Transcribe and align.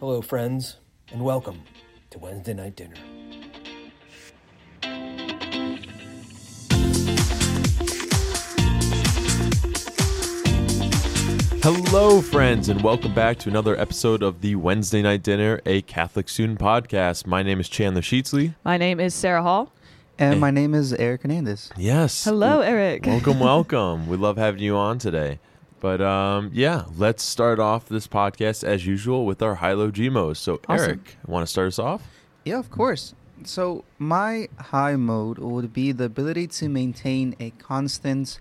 Hello, 0.00 0.20
friends, 0.22 0.76
and 1.12 1.22
welcome 1.22 1.62
to 2.10 2.18
Wednesday 2.18 2.54
Night 2.54 2.76
Dinner. 2.76 2.96
Hello, 11.62 12.22
friends, 12.22 12.68
and 12.68 12.80
welcome 12.82 13.12
back 13.12 13.38
to 13.38 13.48
another 13.48 13.76
episode 13.80 14.22
of 14.22 14.40
the 14.40 14.54
Wednesday 14.54 15.02
Night 15.02 15.24
Dinner, 15.24 15.60
a 15.66 15.82
Catholic 15.82 16.28
student 16.28 16.60
podcast. 16.60 17.26
My 17.26 17.42
name 17.42 17.58
is 17.58 17.68
Chandler 17.68 18.02
Sheetsley. 18.02 18.54
My 18.64 18.76
name 18.76 19.00
is 19.00 19.14
Sarah 19.14 19.42
Hall. 19.42 19.72
And 20.18 20.34
Hey. 20.34 20.40
my 20.40 20.50
name 20.52 20.74
is 20.74 20.92
Eric 20.92 21.22
Hernandez. 21.22 21.70
Yes. 21.76 22.24
Hello, 22.24 22.60
Eric. 22.60 23.04
Welcome, 23.06 23.40
welcome. 23.40 24.06
we 24.08 24.16
love 24.16 24.36
having 24.36 24.60
you 24.62 24.76
on 24.76 24.98
today. 24.98 25.40
But 25.86 26.00
um, 26.00 26.50
yeah, 26.52 26.86
let's 26.96 27.22
start 27.22 27.60
off 27.60 27.86
this 27.86 28.08
podcast 28.08 28.64
as 28.64 28.84
usual 28.84 29.24
with 29.24 29.40
our 29.40 29.54
high-low 29.54 29.92
GMOs. 29.92 30.36
So, 30.36 30.58
Awesome. 30.68 30.84
Eric, 30.84 31.16
want 31.28 31.46
to 31.46 31.46
start 31.46 31.68
us 31.68 31.78
off? 31.78 32.02
Yeah, 32.44 32.58
of 32.58 32.72
course. 32.72 33.14
So 33.44 33.84
my 33.96 34.48
high 34.58 34.96
mode 34.96 35.38
would 35.38 35.72
be 35.72 35.92
the 35.92 36.06
ability 36.06 36.48
to 36.58 36.68
maintain 36.68 37.36
a 37.38 37.50
constant 37.50 38.40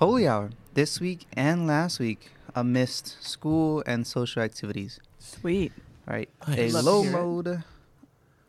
holy 0.00 0.26
hour 0.26 0.52
this 0.72 1.00
week 1.00 1.26
and 1.34 1.66
last 1.66 2.00
week 2.00 2.30
amidst 2.54 3.22
school 3.22 3.82
and 3.84 4.06
social 4.06 4.40
activities. 4.42 5.00
Sweet. 5.18 5.72
All 6.08 6.14
right. 6.14 6.30
Nice. 6.48 6.72
A 6.72 6.80
low 6.80 7.02
hear 7.02 7.10
it. 7.10 7.12
mode 7.12 7.62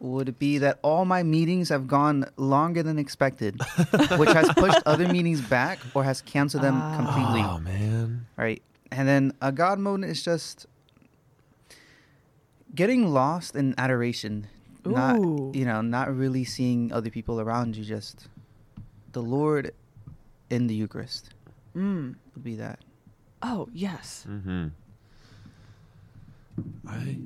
would 0.02 0.38
be 0.40 0.58
that 0.58 0.80
all 0.82 1.06
my 1.06 1.22
meetings 1.22 1.70
have 1.70 1.88
gone 1.88 2.26
longer 2.36 2.82
than 2.82 2.98
expected, 2.98 3.56
which 4.18 4.32
has 4.34 4.50
pushed 4.58 4.82
other 4.86 5.08
meetings 5.08 5.42
back 5.42 5.78
or 5.94 6.04
has 6.04 6.22
canceled 6.22 6.64
them 6.64 6.76
Ah. 6.76 6.96
completely. 6.98 7.42
Oh 7.42 7.60
man. 7.60 8.26
All 8.38 8.44
right. 8.44 8.62
And 8.92 9.08
then 9.08 9.32
a 9.42 9.52
God 9.52 9.78
mode 9.80 10.04
is 10.04 10.24
just 10.24 10.66
getting 12.74 13.14
lost 13.14 13.56
in 13.56 13.76
adoration. 13.78 14.48
Not 14.84 15.20
you 15.54 15.64
know, 15.66 15.82
not 15.82 16.10
really 16.16 16.44
seeing 16.44 16.92
other 16.92 17.12
people 17.12 17.40
around 17.40 17.78
you, 17.78 17.86
just 17.86 18.28
the 19.12 19.22
Lord 19.22 19.72
in 20.50 20.66
the 20.68 20.74
Eucharist 20.74 21.30
Mm. 21.78 22.16
would 22.34 22.44
be 22.44 22.56
that. 22.56 22.80
Oh, 23.44 23.70
yes. 23.72 24.26
Mm-hmm. 24.28 24.68
I 26.88 27.18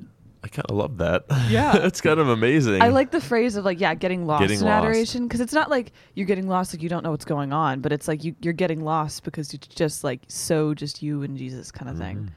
I 0.46 0.48
kind 0.48 0.66
of 0.70 0.76
love 0.78 0.98
that. 1.00 1.26
Yeah. 1.50 1.76
it's 1.88 2.02
kind 2.02 2.20
of 2.20 2.30
amazing. 2.30 2.80
I 2.80 2.90
like 2.90 3.10
the 3.10 3.20
phrase 3.20 3.56
of 3.56 3.66
like, 3.66 3.80
yeah, 3.80 3.96
getting 3.96 4.28
lost 4.28 4.42
Getting 4.42 4.60
in 4.60 4.66
lost. 4.66 4.84
adoration 4.86 5.24
because 5.28 5.40
it's 5.42 5.54
not 5.54 5.72
like 5.72 5.92
you're 6.14 6.28
getting 6.28 6.48
lost 6.48 6.72
like 6.72 6.84
you 6.84 6.88
don't 6.90 7.04
know 7.04 7.10
what's 7.10 7.26
going 7.26 7.52
on, 7.52 7.80
but 7.82 7.92
it's 7.92 8.08
like 8.08 8.24
you, 8.24 8.36
you're 8.42 8.54
getting 8.54 8.84
lost 8.84 9.24
because 9.24 9.52
it's 9.56 9.66
just 9.68 10.04
like 10.04 10.22
so 10.28 10.76
just 10.76 11.02
you 11.02 11.24
and 11.24 11.36
Jesus 11.36 11.72
kind 11.72 11.90
of 11.90 11.98
thing. 11.98 12.18
Mhm. 12.18 12.30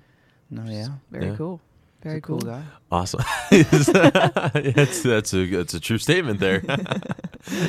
No, 0.50 0.62
Which 0.62 0.72
yeah. 0.72 0.88
Very 1.10 1.26
Yeah. 1.26 1.36
cool. 1.36 1.60
He's 2.02 2.04
Very 2.12 2.20
cool 2.22 2.38
cool. 2.40 2.50
guy. 2.50 2.62
Awesome. 2.90 3.20
that's 3.50 5.02
that's 5.02 5.34
a 5.34 5.46
that's 5.46 5.74
a 5.74 5.80
true 5.80 5.98
statement 5.98 6.40
there. 6.40 6.62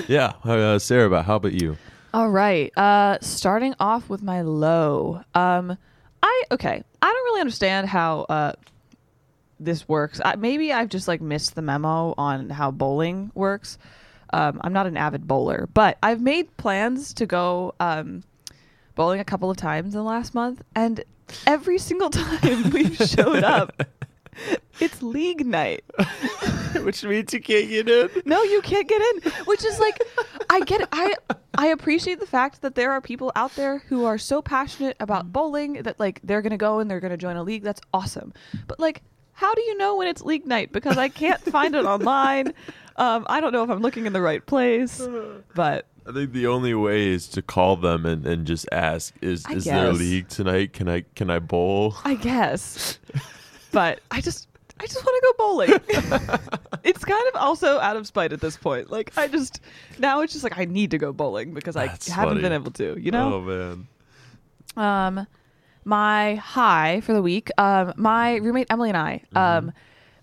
yeah, 0.07 0.33
uh, 0.45 0.79
Sarah. 0.79 1.21
How 1.23 1.35
about 1.35 1.53
you? 1.53 1.77
All 2.13 2.29
right. 2.29 2.71
Uh 2.77 3.17
starting 3.21 3.75
off 3.79 4.07
with 4.09 4.21
my 4.23 4.41
low. 4.41 5.21
Um 5.35 5.77
I 6.23 6.43
okay. 6.51 6.81
I 7.01 7.05
don't 7.05 7.23
really 7.25 7.41
understand 7.41 7.87
how 7.89 8.21
uh 8.29 8.53
this 9.59 9.87
works. 9.87 10.21
I, 10.23 10.35
maybe 10.35 10.71
I've 10.71 10.89
just 10.89 11.07
like 11.07 11.21
missed 11.21 11.55
the 11.55 11.61
memo 11.61 12.13
on 12.17 12.49
how 12.49 12.71
bowling 12.71 13.31
works. 13.33 13.77
Um 14.31 14.61
I'm 14.63 14.73
not 14.73 14.87
an 14.87 14.97
avid 14.97 15.27
bowler, 15.27 15.67
but 15.73 15.97
I've 16.03 16.21
made 16.21 16.55
plans 16.57 17.13
to 17.15 17.25
go 17.25 17.73
um 17.79 18.23
bowling 18.95 19.19
a 19.19 19.25
couple 19.25 19.49
of 19.49 19.57
times 19.57 19.93
in 19.93 19.99
the 19.99 20.03
last 20.03 20.35
month 20.35 20.61
and 20.75 21.03
every 21.47 21.77
single 21.77 22.09
time 22.09 22.69
we've 22.71 22.97
showed 22.97 23.43
up 23.43 23.83
it's 24.79 25.01
league 25.01 25.45
night. 25.45 25.83
Which 26.83 27.03
means 27.03 27.33
you 27.33 27.41
can't 27.41 27.69
get 27.69 27.89
in. 27.89 28.09
No, 28.25 28.41
you 28.43 28.61
can't 28.61 28.87
get 28.87 29.01
in. 29.01 29.31
Which 29.45 29.65
is 29.65 29.79
like, 29.79 29.99
I 30.49 30.61
get 30.61 30.81
it. 30.81 30.89
I 30.91 31.15
I 31.55 31.67
appreciate 31.67 32.19
the 32.19 32.25
fact 32.25 32.61
that 32.61 32.75
there 32.75 32.91
are 32.91 33.01
people 33.01 33.31
out 33.35 33.55
there 33.55 33.79
who 33.89 34.05
are 34.05 34.17
so 34.17 34.41
passionate 34.41 34.95
about 34.99 35.33
bowling 35.33 35.73
that 35.83 35.99
like 35.99 36.19
they're 36.23 36.41
gonna 36.41 36.57
go 36.57 36.79
and 36.79 36.89
they're 36.89 36.99
gonna 36.99 37.17
join 37.17 37.35
a 37.35 37.43
league. 37.43 37.63
That's 37.63 37.81
awesome. 37.93 38.33
But 38.67 38.79
like, 38.79 39.01
how 39.39 39.53
do 39.55 39.61
you 39.61 39.77
know 39.77 39.95
when 39.95 40.07
it's 40.09 40.21
league 40.21 40.45
night? 40.45 40.73
Because 40.73 40.97
I 40.97 41.07
can't 41.07 41.41
find 41.41 41.73
it 41.75 41.85
online. 41.85 42.53
Um, 42.97 43.25
I 43.29 43.39
don't 43.39 43.53
know 43.53 43.63
if 43.63 43.69
I'm 43.69 43.79
looking 43.79 44.07
in 44.07 44.11
the 44.11 44.19
right 44.21 44.45
place. 44.45 45.01
But 45.55 45.87
I 46.05 46.11
think 46.11 46.33
the 46.33 46.47
only 46.47 46.73
way 46.73 47.07
is 47.07 47.29
to 47.29 47.41
call 47.41 47.77
them 47.77 48.05
and, 48.05 48.25
and 48.27 48.45
just 48.45 48.67
ask: 48.73 49.13
Is 49.21 49.45
I 49.45 49.53
is 49.53 49.63
there 49.63 49.87
a 49.87 49.91
guess. 49.91 49.99
league 49.99 50.27
tonight? 50.27 50.73
Can 50.73 50.89
I 50.89 51.05
can 51.15 51.29
I 51.29 51.39
bowl? 51.39 51.95
I 52.03 52.15
guess. 52.15 52.99
but 53.71 54.01
I 54.11 54.19
just 54.19 54.49
I 54.81 54.85
just 54.85 54.97
want 55.05 55.15
to 55.15 55.27
go 55.27 55.33
bowling. 55.37 56.39
it's 56.83 57.05
kind 57.05 57.27
of 57.29 57.35
also 57.35 57.79
out 57.79 57.95
of 57.95 58.05
spite 58.05 58.33
at 58.33 58.41
this 58.41 58.57
point. 58.57 58.91
Like 58.91 59.17
I 59.17 59.29
just 59.29 59.61
now 59.97 60.19
it's 60.19 60.33
just 60.33 60.43
like 60.43 60.57
I 60.57 60.65
need 60.65 60.91
to 60.91 60.97
go 60.97 61.13
bowling 61.13 61.53
because 61.53 61.77
I 61.77 61.87
That's 61.87 62.09
haven't 62.09 62.35
funny. 62.35 62.41
been 62.41 62.51
able 62.51 62.71
to. 62.71 62.99
You 62.99 63.11
know. 63.11 63.35
Oh 63.35 63.41
man. 63.41 63.87
Um, 64.75 65.27
my 65.85 66.35
high 66.35 67.01
for 67.01 67.13
the 67.13 67.21
week. 67.21 67.49
Um, 67.57 67.93
my 67.97 68.35
roommate 68.35 68.67
Emily 68.69 68.89
and 68.89 68.97
I. 68.97 69.23
Um, 69.35 69.71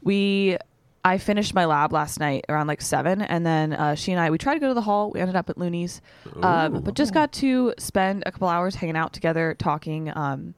we. 0.03 0.57
I 1.05 1.19
finished 1.19 1.55
my 1.55 1.67
lab 1.67 1.93
last 1.93 2.19
night 2.19 2.47
around 2.49 2.67
like 2.67 2.83
seven, 2.83 3.23
and 3.23 3.47
then 3.47 3.73
uh, 3.75 3.95
she 3.95 4.11
and 4.11 4.21
I 4.21 4.29
we 4.31 4.39
tried 4.39 4.55
to 4.55 4.61
go 4.61 4.67
to 4.67 4.75
the 4.75 4.81
hall. 4.81 5.13
We 5.13 5.21
ended 5.21 5.37
up 5.37 5.49
at 5.49 5.57
Looney's, 5.57 6.01
um, 6.43 6.81
but 6.81 6.95
just 6.95 7.15
got 7.15 7.31
to 7.35 7.75
spend 7.79 8.25
a 8.27 8.33
couple 8.33 8.49
hours 8.49 8.75
hanging 8.75 8.97
out 8.97 9.13
together, 9.13 9.55
talking. 9.57 10.11
Um, 10.17 10.57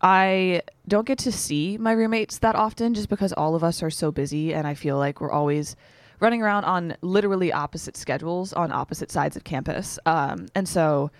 I 0.00 0.62
don't 0.88 1.06
get 1.06 1.18
to 1.18 1.32
see 1.32 1.76
my 1.76 1.92
roommates 1.92 2.38
that 2.38 2.54
often, 2.54 2.94
just 2.94 3.10
because 3.10 3.34
all 3.34 3.54
of 3.54 3.62
us 3.62 3.82
are 3.82 3.90
so 3.90 4.10
busy, 4.10 4.54
and 4.54 4.66
I 4.66 4.72
feel 4.72 4.96
like 4.96 5.20
we're 5.20 5.30
always 5.30 5.76
running 6.18 6.40
around 6.40 6.64
on 6.64 6.96
literally 7.02 7.52
opposite 7.52 7.96
schedules 7.96 8.54
on 8.54 8.72
opposite 8.72 9.10
sides 9.10 9.36
of 9.36 9.44
campus. 9.44 9.98
Um, 10.06 10.46
and 10.54 10.66
so 10.66 11.10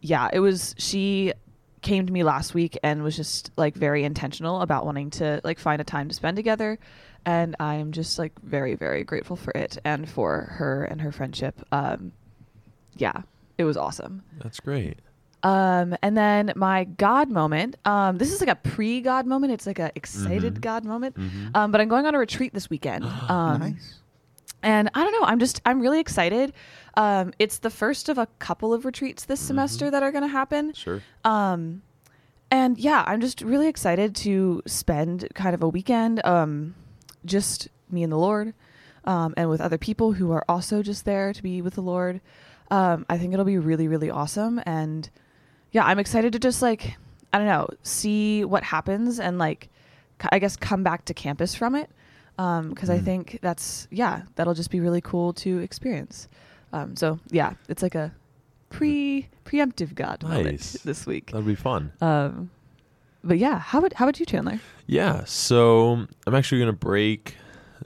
yeah, 0.00 0.28
it 0.32 0.40
was 0.40 0.74
she 0.78 1.32
came 1.82 2.06
to 2.06 2.12
me 2.12 2.22
last 2.22 2.54
week 2.54 2.78
and 2.82 3.02
was 3.02 3.16
just 3.16 3.50
like 3.56 3.74
very 3.74 4.04
intentional 4.04 4.60
about 4.60 4.84
wanting 4.84 5.10
to 5.10 5.40
like 5.44 5.58
find 5.58 5.80
a 5.80 5.84
time 5.84 6.08
to 6.08 6.14
spend 6.14 6.36
together 6.36 6.78
and 7.24 7.56
I'm 7.60 7.92
just 7.92 8.18
like 8.18 8.32
very 8.42 8.74
very 8.74 9.04
grateful 9.04 9.36
for 9.36 9.50
it 9.52 9.78
and 9.84 10.08
for 10.08 10.42
her 10.58 10.84
and 10.84 11.00
her 11.00 11.12
friendship. 11.12 11.60
Um 11.72 12.12
yeah, 12.96 13.22
it 13.58 13.64
was 13.64 13.76
awesome. 13.76 14.22
That's 14.42 14.60
great. 14.60 14.98
Um 15.42 15.96
and 16.02 16.16
then 16.16 16.52
my 16.54 16.84
god 16.84 17.30
moment. 17.30 17.76
Um 17.86 18.18
this 18.18 18.32
is 18.32 18.40
like 18.40 18.50
a 18.50 18.56
pre-god 18.56 19.26
moment. 19.26 19.52
It's 19.54 19.66
like 19.66 19.78
a 19.78 19.90
excited 19.94 20.56
Mhm. 20.56 20.60
god 20.60 20.84
moment. 20.84 21.16
Mhm. 21.16 21.56
Um 21.56 21.72
but 21.72 21.80
I'm 21.80 21.88
going 21.88 22.04
on 22.06 22.14
a 22.14 22.18
retreat 22.18 22.52
this 22.52 22.68
weekend. 22.68 23.04
Um 23.28 23.60
nice. 23.60 23.94
and 24.62 24.90
I 24.94 25.02
don't 25.02 25.12
know. 25.12 25.26
I'm 25.26 25.38
just 25.38 25.62
I'm 25.64 25.80
really 25.80 26.00
excited. 26.00 26.52
Um, 26.96 27.32
it's 27.38 27.58
the 27.58 27.70
first 27.70 28.08
of 28.08 28.18
a 28.18 28.26
couple 28.38 28.72
of 28.74 28.84
retreats 28.84 29.24
this 29.24 29.40
semester 29.40 29.90
that 29.90 30.02
are 30.02 30.10
going 30.12 30.22
to 30.22 30.28
happen. 30.28 30.72
Sure. 30.74 31.02
Um, 31.24 31.82
and 32.50 32.78
yeah, 32.78 33.04
I'm 33.06 33.20
just 33.20 33.42
really 33.42 33.68
excited 33.68 34.14
to 34.16 34.62
spend 34.66 35.28
kind 35.34 35.54
of 35.54 35.62
a 35.62 35.68
weekend, 35.68 36.24
um, 36.26 36.74
just 37.24 37.68
me 37.90 38.02
and 38.02 38.12
the 38.12 38.16
Lord, 38.18 38.54
um, 39.04 39.34
and 39.36 39.48
with 39.48 39.60
other 39.60 39.78
people 39.78 40.12
who 40.12 40.32
are 40.32 40.44
also 40.48 40.82
just 40.82 41.04
there 41.04 41.32
to 41.32 41.42
be 41.42 41.62
with 41.62 41.74
the 41.74 41.80
Lord. 41.82 42.20
Um, 42.70 43.06
I 43.08 43.18
think 43.18 43.32
it'll 43.32 43.44
be 43.44 43.58
really 43.58 43.88
really 43.88 44.10
awesome. 44.10 44.60
And 44.66 45.08
yeah, 45.72 45.84
I'm 45.84 45.98
excited 46.00 46.32
to 46.32 46.38
just 46.38 46.60
like 46.62 46.96
I 47.32 47.38
don't 47.38 47.46
know, 47.46 47.68
see 47.84 48.44
what 48.44 48.64
happens 48.64 49.20
and 49.20 49.38
like 49.38 49.68
I 50.32 50.40
guess 50.40 50.56
come 50.56 50.82
back 50.82 51.04
to 51.06 51.14
campus 51.14 51.54
from 51.54 51.74
it 51.76 51.88
because 52.36 52.90
I 52.90 52.98
Mm. 52.98 53.04
think 53.04 53.38
that's 53.42 53.86
yeah 53.92 54.22
that'll 54.34 54.54
just 54.54 54.70
be 54.70 54.80
really 54.80 55.00
cool 55.00 55.32
to 55.34 55.58
experience. 55.58 56.28
Um, 56.72 56.96
so 56.96 57.18
yeah, 57.30 57.54
it's 57.68 57.82
like 57.82 57.94
a 57.94 58.12
pre 58.70 59.28
preemptive 59.44 59.94
God 59.94 60.22
moment 60.22 60.76
this 60.84 61.06
week. 61.06 61.30
That'd 61.32 61.46
be 61.46 61.54
fun. 61.54 61.92
Um, 62.00 62.50
but 63.24 63.38
yeah, 63.38 63.58
how 63.58 63.80
would 63.80 63.92
how 63.94 64.06
would 64.06 64.18
you, 64.20 64.26
Chandler? 64.26 64.60
Yeah. 64.86 65.24
So 65.24 66.06
I'm 66.26 66.34
actually 66.34 66.60
gonna 66.60 66.72
break 66.72 67.36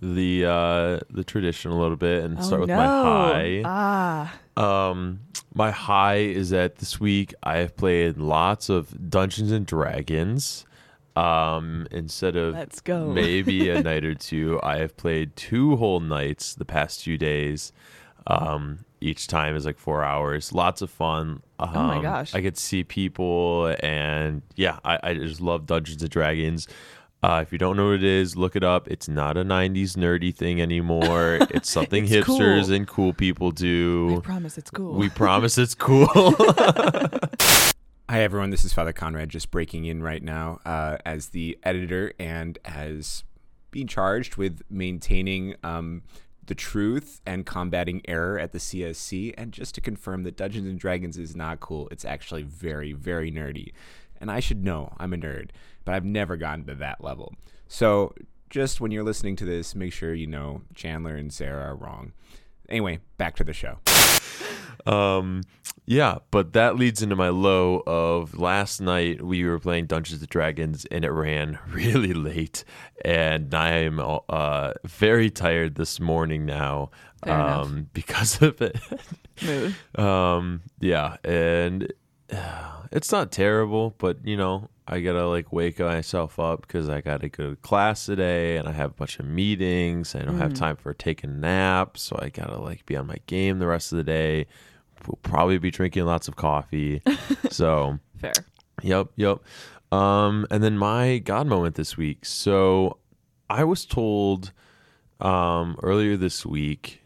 the 0.02 0.44
uh 0.44 1.00
the 1.10 1.24
tradition 1.24 1.70
a 1.70 1.78
little 1.78 1.96
bit 1.96 2.24
and 2.24 2.44
start 2.44 2.60
with 2.60 2.70
my 2.70 2.76
high. 2.86 3.62
Ah, 3.64 4.34
Um, 4.56 5.20
my 5.54 5.70
high 5.70 6.16
is 6.16 6.50
that 6.50 6.76
this 6.76 7.00
week 7.00 7.32
I 7.42 7.58
have 7.58 7.76
played 7.76 8.18
lots 8.18 8.68
of 8.68 9.10
Dungeons 9.10 9.50
and 9.50 9.64
Dragons. 9.66 10.66
Um, 11.16 11.86
instead 11.92 12.34
of 12.34 12.54
let's 12.54 12.80
go. 12.80 13.06
maybe 13.08 13.70
a 13.70 13.80
night 13.90 14.04
or 14.04 14.16
two, 14.16 14.58
I 14.64 14.78
have 14.78 14.96
played 14.96 15.36
two 15.36 15.76
whole 15.76 16.00
nights 16.00 16.54
the 16.54 16.64
past 16.64 17.02
few 17.04 17.16
days. 17.16 17.72
Um, 18.26 18.84
each 19.00 19.26
time 19.26 19.54
is 19.54 19.66
like 19.66 19.78
four 19.78 20.02
hours. 20.02 20.52
Lots 20.52 20.80
of 20.82 20.90
fun. 20.90 21.42
Um, 21.58 21.70
Oh 21.74 21.82
my 21.88 22.00
gosh. 22.02 22.34
I 22.34 22.40
get 22.40 22.54
to 22.54 22.60
see 22.60 22.82
people, 22.84 23.74
and 23.80 24.40
yeah, 24.56 24.78
I, 24.84 24.98
I 25.02 25.14
just 25.14 25.40
love 25.40 25.66
Dungeons 25.66 26.00
and 26.02 26.10
Dragons. 26.10 26.66
Uh, 27.22 27.40
if 27.40 27.52
you 27.52 27.58
don't 27.58 27.76
know 27.76 27.86
what 27.86 27.94
it 27.94 28.04
is, 28.04 28.36
look 28.36 28.54
it 28.54 28.62
up. 28.64 28.86
It's 28.88 29.08
not 29.08 29.36
a 29.38 29.44
'90s 29.44 29.92
nerdy 29.96 30.34
thing 30.34 30.60
anymore. 30.60 31.38
It's 31.50 31.70
something 31.70 32.04
It's 32.04 32.14
hipsters 32.26 32.64
cool. 32.66 32.74
and 32.74 32.86
cool 32.88 33.12
people 33.14 33.48
I 33.48 33.50
do. 33.52 34.20
promise 34.22 34.58
it's 34.58 34.70
cool. 34.70 34.92
We 34.94 35.08
promise 35.22 35.56
it's 35.58 35.74
cool. 35.74 36.06
Hi, 38.10 38.20
everyone. 38.22 38.50
This 38.50 38.64
is 38.64 38.72
Father 38.74 38.92
Conrad 38.92 39.30
just 39.30 39.50
breaking 39.50 39.86
in 39.86 40.02
right 40.02 40.22
now 40.22 40.60
uh, 40.66 40.98
as 41.06 41.28
the 41.30 41.58
editor 41.62 42.12
and 42.18 42.58
as 42.64 43.24
being 43.70 43.86
charged 43.86 44.36
with 44.36 44.60
maintaining 44.70 45.54
um, 45.64 46.02
the 46.46 46.54
truth 46.54 47.20
and 47.26 47.46
combating 47.46 48.02
error 48.06 48.38
at 48.38 48.52
the 48.52 48.58
CSC. 48.58 49.34
And 49.36 49.52
just 49.52 49.74
to 49.74 49.80
confirm 49.80 50.22
that 50.24 50.36
Dungeons 50.36 50.68
and 50.68 50.78
Dragons 50.78 51.18
is 51.18 51.34
not 51.36 51.60
cool, 51.60 51.88
it's 51.90 52.04
actually 52.04 52.42
very, 52.42 52.92
very 52.92 53.30
nerdy. 53.30 53.72
And 54.20 54.30
I 54.30 54.40
should 54.40 54.64
know 54.64 54.94
I'm 54.98 55.12
a 55.12 55.16
nerd, 55.16 55.50
but 55.84 55.94
I've 55.94 56.04
never 56.04 56.36
gotten 56.36 56.64
to 56.66 56.74
that 56.76 57.02
level. 57.02 57.34
So 57.68 58.14
just 58.50 58.80
when 58.80 58.90
you're 58.90 59.04
listening 59.04 59.36
to 59.36 59.44
this, 59.44 59.74
make 59.74 59.92
sure 59.92 60.14
you 60.14 60.26
know 60.26 60.62
Chandler 60.74 61.16
and 61.16 61.32
Sarah 61.32 61.64
are 61.64 61.76
wrong. 61.76 62.12
Anyway, 62.68 63.00
back 63.18 63.36
to 63.36 63.44
the 63.44 63.52
show. 63.52 63.78
Um, 64.86 65.42
yeah, 65.86 66.18
but 66.30 66.54
that 66.54 66.76
leads 66.76 67.02
into 67.02 67.16
my 67.16 67.28
low 67.28 67.82
of 67.86 68.38
last 68.38 68.80
night. 68.80 69.22
We 69.22 69.44
were 69.44 69.58
playing 69.58 69.86
Dungeons 69.86 70.20
and 70.20 70.28
Dragons, 70.28 70.86
and 70.86 71.04
it 71.04 71.10
ran 71.10 71.58
really 71.68 72.14
late, 72.14 72.64
and 73.04 73.54
I 73.54 73.70
am 73.70 74.00
uh, 74.00 74.72
very 74.84 75.30
tired 75.30 75.74
this 75.74 76.00
morning 76.00 76.46
now 76.46 76.90
um, 77.24 77.90
because 77.92 78.40
of 78.40 78.62
it. 78.62 78.78
Mood. 79.44 79.74
um, 79.98 80.62
yeah, 80.80 81.16
and 81.24 81.92
uh, 82.32 82.72
it's 82.92 83.12
not 83.12 83.30
terrible, 83.30 83.94
but 83.98 84.26
you 84.26 84.36
know, 84.36 84.70
I 84.86 85.00
gotta 85.00 85.26
like 85.26 85.52
wake 85.52 85.78
myself 85.78 86.38
up 86.38 86.62
because 86.62 86.88
I 86.88 87.00
gotta 87.00 87.28
go 87.28 87.50
to 87.50 87.56
class 87.56 88.04
today, 88.04 88.58
and 88.58 88.68
I 88.68 88.72
have 88.72 88.90
a 88.90 88.94
bunch 88.94 89.18
of 89.18 89.26
meetings. 89.26 90.14
I 90.14 90.20
don't 90.20 90.38
have 90.38 90.52
time 90.52 90.76
for 90.76 90.92
taking 90.92 91.30
a 91.30 91.34
nap, 91.34 91.96
so 91.96 92.18
I 92.20 92.28
gotta 92.28 92.60
like 92.60 92.84
be 92.84 92.96
on 92.96 93.06
my 93.06 93.16
game 93.26 93.58
the 93.58 93.66
rest 93.66 93.92
of 93.92 93.96
the 93.96 94.04
day. 94.04 94.46
We'll 95.06 95.18
probably 95.22 95.58
be 95.58 95.70
drinking 95.70 96.04
lots 96.04 96.28
of 96.28 96.36
coffee. 96.36 97.02
so, 97.50 97.98
Fair. 98.16 98.32
yep, 98.82 99.08
yep. 99.16 99.38
Um, 99.90 100.46
and 100.50 100.62
then 100.62 100.76
my 100.76 101.18
God 101.18 101.46
moment 101.46 101.76
this 101.76 101.96
week. 101.96 102.24
So, 102.24 102.98
I 103.48 103.64
was 103.64 103.86
told 103.86 104.52
um, 105.20 105.76
earlier 105.82 106.16
this 106.16 106.44
week 106.44 107.02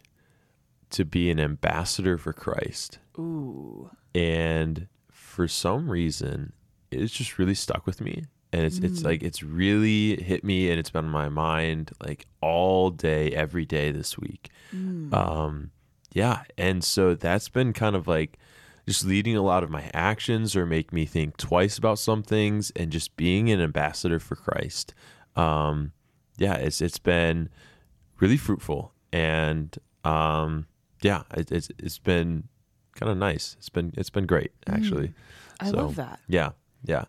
to 0.91 1.05
be 1.05 1.31
an 1.31 1.39
ambassador 1.39 2.19
for 2.19 2.33
Christ 2.33 2.99
Ooh. 3.19 3.91
and 4.15 4.89
for 5.11 5.47
some 5.47 5.91
reason 5.91 6.53
it's 6.91 7.13
just 7.13 7.39
really 7.39 7.55
stuck 7.55 7.87
with 7.87 8.01
me 8.01 8.25
and 8.53 8.63
it's 8.63 8.79
it's 8.79 9.03
like 9.05 9.23
it's 9.23 9.43
really 9.43 10.23
hit 10.23 10.43
me 10.43 10.71
and 10.71 10.79
it's 10.81 10.91
been 10.91 11.05
on 11.05 11.11
my 11.11 11.29
mind 11.29 11.91
like 12.05 12.27
all 12.41 12.91
day 12.91 13.31
every 13.33 13.67
day 13.67 13.91
this 13.93 14.17
week. 14.19 14.51
Um 15.13 15.71
yeah 16.15 16.43
and 16.57 16.83
so 16.83 17.15
that's 17.15 17.49
been 17.49 17.73
kind 17.73 17.95
of 17.95 18.09
like 18.09 18.39
just 18.87 19.05
leading 19.05 19.37
a 19.37 19.43
lot 19.43 19.63
of 19.63 19.69
my 19.71 19.91
actions 19.93 20.57
or 20.57 20.65
make 20.65 20.93
me 20.95 21.05
think 21.05 21.37
twice 21.37 21.77
about 21.77 21.99
some 21.99 22.23
things 22.23 22.73
and 22.75 22.91
just 22.91 23.15
being 23.17 23.51
an 23.51 23.61
ambassador 23.61 24.19
for 24.19 24.35
Christ. 24.37 24.95
Um 25.37 25.93
yeah 26.39 26.55
it's 26.55 26.81
it's 26.81 26.99
been 26.99 27.51
really 28.21 28.37
fruitful 28.39 28.93
and 29.13 29.77
um 30.05 30.67
yeah 31.03 31.23
it, 31.37 31.53
it's 31.53 31.69
it's 31.79 31.99
been 31.99 32.45
kind 32.95 33.13
of 33.13 33.19
nice. 33.19 33.55
It's 33.59 33.69
been 33.69 33.93
it's 33.97 34.11
been 34.11 34.27
great 34.27 34.53
actually. 34.67 35.13
I 35.61 35.71
So, 35.71 35.77
love 35.77 35.97
that. 35.97 36.21
yeah 36.29 36.51
yeah 36.85 37.05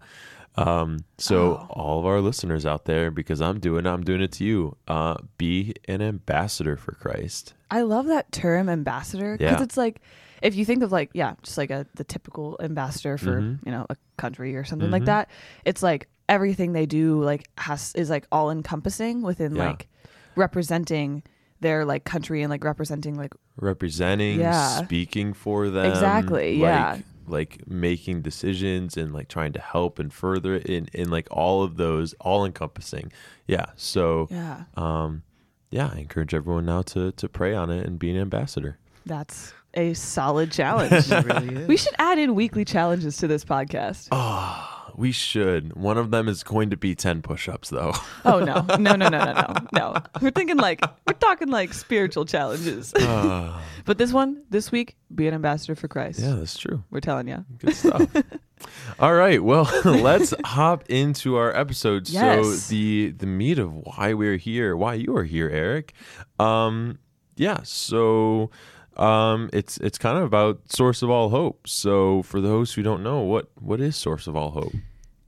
um 0.55 0.99
so 1.17 1.37
Oh. 1.57 1.67
all 1.69 1.99
of 1.99 2.05
our 2.05 2.21
listeners 2.21 2.65
out 2.65 2.85
there 2.85 3.11
because 3.11 3.39
i'm 3.41 3.59
doing 3.59 3.85
it 3.85 3.89
i'm 3.89 4.03
doing 4.03 4.21
it 4.21 4.31
to 4.33 4.43
you 4.43 4.75
uh 4.87 5.15
be 5.37 5.73
an 5.87 6.01
ambassador 6.01 6.75
for 6.75 6.93
christ 6.93 7.53
I 7.71 7.81
love 7.83 8.07
that 8.07 8.31
term 8.31 8.67
ambassador 8.67 9.37
because 9.37 9.57
Yeah. 9.59 9.63
it's 9.63 9.77
like 9.77 10.01
if 10.41 10.55
you 10.55 10.65
think 10.65 10.81
of 10.81 10.91
like 10.91 11.11
yeah, 11.13 11.35
just 11.43 11.55
like 11.55 11.69
a 11.69 11.85
the 11.93 12.03
typical 12.03 12.57
ambassador 12.59 13.15
for 13.19 13.41
Mhm. 13.41 13.59
you 13.63 13.71
know 13.71 13.85
a 13.91 13.95
country 14.17 14.55
or 14.55 14.63
something 14.63 14.89
like 14.89 15.03
Mhm. 15.03 15.07
that. 15.13 15.29
It's 15.65 15.83
like 15.83 16.07
everything 16.27 16.73
they 16.73 16.87
do 16.87 17.21
like 17.21 17.47
has 17.59 17.93
is 17.93 18.09
like 18.09 18.25
all 18.31 18.49
encompassing 18.49 19.21
within 19.21 19.55
Yeah. 19.55 19.67
like 19.67 19.87
representing 20.35 21.21
their 21.61 21.85
like 21.85 22.05
country 22.05 22.41
and 22.41 22.49
like 22.49 22.63
representing 22.63 23.15
like 23.15 23.33
representing 23.57 24.39
Yeah. 24.39 24.81
speaking 24.83 25.33
for 25.33 25.69
them 25.69 25.85
Exactly, 25.91 26.57
like, 26.57 26.61
yeah. 26.61 26.97
Like 27.29 27.67
making 27.67 28.21
decisions 28.21 28.97
and 28.97 29.13
like 29.13 29.27
trying 29.27 29.53
to 29.53 29.59
help 29.59 29.99
and 29.99 30.13
further 30.13 30.55
it 30.55 30.65
in 30.65 30.89
in 30.93 31.09
like 31.09 31.27
all 31.31 31.63
of 31.63 31.77
those 31.77 32.13
all 32.19 32.45
encompassing 32.45 33.11
yeah 33.47 33.65
so 33.75 34.27
yeah, 34.31 34.63
um 34.75 35.23
yeah 35.71 35.89
i 35.93 35.97
encourage 35.97 36.33
everyone 36.33 36.65
now 36.65 36.81
to 36.81 37.11
to 37.13 37.29
pray 37.29 37.53
on 37.53 37.69
it 37.69 37.85
and 37.85 37.99
be 37.99 38.09
an 38.09 38.17
ambassador 38.17 38.77
that's 39.05 39.53
a 39.75 39.93
solid 39.93 40.51
challenge. 40.51 41.07
Really 41.09 41.55
is. 41.61 41.67
we 41.67 41.77
should 41.77 41.93
add 41.99 42.17
in 42.17 42.33
weekly 42.35 42.65
challenges 42.65 43.17
to 43.17 43.27
this 43.27 43.45
podcast. 43.45 44.07
oh 44.11 44.78
we 44.99 45.11
should 45.13 45.73
one 45.75 45.97
of 45.97 46.11
them 46.11 46.27
is 46.27 46.43
going 46.43 46.69
to 46.69 46.75
be 46.77 46.93
10 46.93 47.21
push-ups 47.21 47.69
though 47.69 47.93
Oh 48.25 48.39
no, 48.39 48.61
no, 48.77 48.95
no, 48.95 49.07
no, 49.07 49.09
no, 49.09 49.33
no, 49.33 49.53
no. 49.73 49.95
We're 50.21 50.31
thinking 50.31 50.57
like 50.57 50.81
we're 51.07 51.13
talking 51.13 51.47
like 51.47 51.73
spiritual 51.73 52.25
challenges. 52.25 52.93
Ah, 52.99 53.61
But 53.85 53.97
this 53.97 54.11
one, 54.13 54.43
this 54.49 54.71
week, 54.71 54.97
be 55.15 55.27
an 55.27 55.33
ambassador 55.33 55.73
for 55.75 55.87
Christ. 55.87 56.19
yeah 56.19 56.35
that's 56.35 56.57
true 56.57 56.83
We're 56.91 56.99
telling 56.99 57.27
you. 57.27 57.45
Good 57.59 57.75
stuff. 57.75 58.05
All 58.99 59.13
right, 59.13 59.41
well, 59.41 59.63
let's 59.85 60.33
hop 60.43 60.83
into 60.89 61.37
our 61.37 61.55
episode. 61.55 62.09
Yes. 62.09 62.45
So 62.45 62.69
the 62.69 63.11
the 63.17 63.25
meat 63.25 63.57
of 63.57 63.71
why 63.73 64.13
we're 64.13 64.35
here, 64.37 64.75
why 64.75 64.95
you 64.95 65.15
are 65.15 65.23
here, 65.23 65.49
Eric. 65.49 65.93
Um, 66.39 66.99
yeah. 67.37 67.61
So, 67.63 68.51
um, 68.97 69.49
it's 69.53 69.77
it's 69.77 69.97
kind 69.97 70.17
of 70.17 70.25
about 70.25 70.59
source 70.71 71.01
of 71.01 71.09
all 71.09 71.29
hope. 71.29 71.67
So, 71.67 72.21
for 72.23 72.41
those 72.41 72.73
who 72.73 72.83
don't 72.83 73.01
know, 73.01 73.21
what 73.21 73.47
what 73.55 73.79
is 73.79 73.95
source 73.95 74.27
of 74.27 74.35
all 74.35 74.51
hope? 74.51 74.73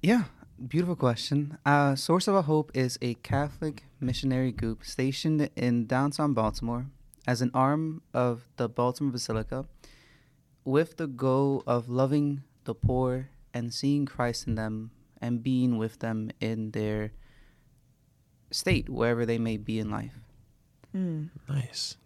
Yeah, 0.03 0.23
beautiful 0.67 0.95
question. 0.95 1.59
Uh, 1.63 1.93
Source 1.93 2.27
of 2.27 2.33
All 2.33 2.41
Hope 2.41 2.71
is 2.73 2.97
a 3.03 3.13
Catholic 3.13 3.83
missionary 3.99 4.51
group 4.51 4.83
stationed 4.83 5.47
in 5.55 5.85
downtown 5.85 6.33
Baltimore 6.33 6.87
as 7.27 7.43
an 7.43 7.51
arm 7.53 8.01
of 8.11 8.47
the 8.57 8.67
Baltimore 8.67 9.11
Basilica 9.11 9.65
with 10.65 10.97
the 10.97 11.05
goal 11.05 11.61
of 11.67 11.87
loving 11.87 12.41
the 12.63 12.73
poor 12.73 13.29
and 13.53 13.71
seeing 13.71 14.07
Christ 14.07 14.47
in 14.47 14.55
them 14.55 14.89
and 15.21 15.43
being 15.43 15.77
with 15.77 15.99
them 15.99 16.31
in 16.39 16.71
their 16.71 17.11
state, 18.49 18.89
wherever 18.89 19.23
they 19.23 19.37
may 19.37 19.57
be 19.57 19.77
in 19.77 19.91
life. 19.91 20.17
Mm. 20.95 21.29
Nice. 21.47 21.97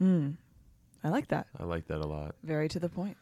Mm. 0.00 0.36
I 1.02 1.08
like 1.08 1.26
that. 1.28 1.48
I 1.58 1.64
like 1.64 1.88
that 1.88 1.98
a 1.98 2.06
lot. 2.06 2.36
Very 2.44 2.68
to 2.68 2.78
the 2.78 2.88
point. 2.88 3.16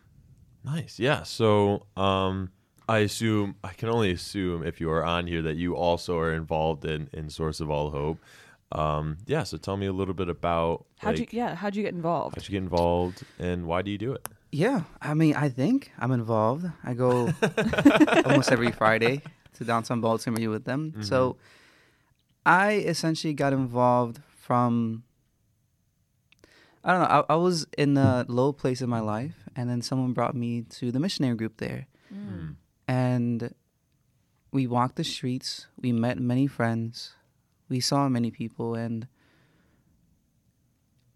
Nice. 0.65 0.99
Yeah. 0.99 1.23
So, 1.23 1.87
um, 1.97 2.51
I 2.89 2.99
assume 2.99 3.57
I 3.63 3.73
can 3.75 3.89
only 3.89 4.11
assume 4.11 4.67
if 4.67 4.81
you 4.81 4.91
are 4.91 5.05
on 5.05 5.27
here 5.27 5.43
that 5.43 5.57
you 5.57 5.77
also 5.77 6.19
are 6.19 6.33
involved 6.33 6.85
in 6.85 7.09
in 7.13 7.29
source 7.29 7.61
of 7.61 7.71
all 7.71 7.91
hope. 7.91 8.19
Um, 8.73 9.19
yeah. 9.27 9.45
So 9.45 9.57
tell 9.57 9.77
me 9.77 9.87
a 9.87 9.93
little 9.93 10.15
bit 10.15 10.29
about 10.29 10.87
How'd 10.99 11.19
like, 11.19 11.33
you? 11.33 11.39
Yeah. 11.39 11.55
How'd 11.55 11.77
you 11.77 11.83
get 11.83 11.95
involved? 11.95 12.37
how'd 12.37 12.49
you 12.49 12.53
get 12.53 12.63
involved 12.63 13.23
and 13.39 13.67
why 13.67 13.83
do 13.83 13.91
you 13.91 13.99
do 13.99 14.13
it? 14.13 14.27
Yeah, 14.51 14.85
I 15.03 15.13
mean, 15.13 15.35
I 15.37 15.51
think 15.51 15.93
I'm 15.99 16.11
involved. 16.11 16.65
I 16.83 16.95
go 16.95 17.31
almost 18.25 18.51
every 18.51 18.73
Friday 18.73 19.21
to 19.59 19.65
downtown 19.65 20.01
Baltimore 20.01 20.37
to 20.37 20.41
meet 20.41 20.49
with 20.49 20.65
them. 20.65 21.03
So 21.03 21.37
I 22.47 22.73
essentially 22.73 23.35
got 23.35 23.53
involved 23.53 24.21
from 24.41 25.03
I 26.83 26.93
don't 26.93 27.01
know. 27.03 27.25
I, 27.29 27.35
I 27.35 27.37
was 27.37 27.67
in 27.77 27.99
a 27.99 28.25
low 28.29 28.53
place 28.53 28.81
in 28.81 28.89
my 28.89 29.01
life, 29.01 29.35
and 29.55 29.69
then 29.69 29.83
someone 29.83 30.15
brought 30.15 30.35
me 30.35 30.63
to 30.63 30.91
the 30.91 30.99
missionary 30.99 31.37
group 31.37 31.59
there. 31.59 31.87
And 32.89 33.55
we 34.51 34.67
walked 34.67 34.97
the 34.97 35.05
streets. 35.05 35.67
We 35.81 35.93
met 35.93 36.19
many 36.19 36.47
friends. 36.47 37.15
We 37.69 37.81
saw 37.81 38.09
many 38.09 38.31
people, 38.31 38.75
and 38.75 39.07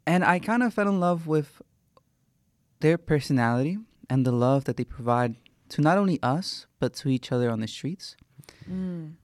and 0.06 0.22
I 0.22 0.38
kind 0.38 0.62
of 0.62 0.74
fell 0.74 0.88
in 0.88 1.00
love 1.00 1.26
with 1.26 1.62
their 2.80 2.98
personality 2.98 3.78
and 4.10 4.26
the 4.26 4.32
love 4.32 4.64
that 4.64 4.76
they 4.76 4.84
provide 4.84 5.36
to 5.70 5.80
not 5.80 5.96
only 5.96 6.18
us 6.22 6.66
but 6.78 6.92
to 6.94 7.08
each 7.08 7.32
other 7.32 7.50
on 7.50 7.60
the 7.60 7.68
streets. 7.68 8.16
Mm. 8.68 9.14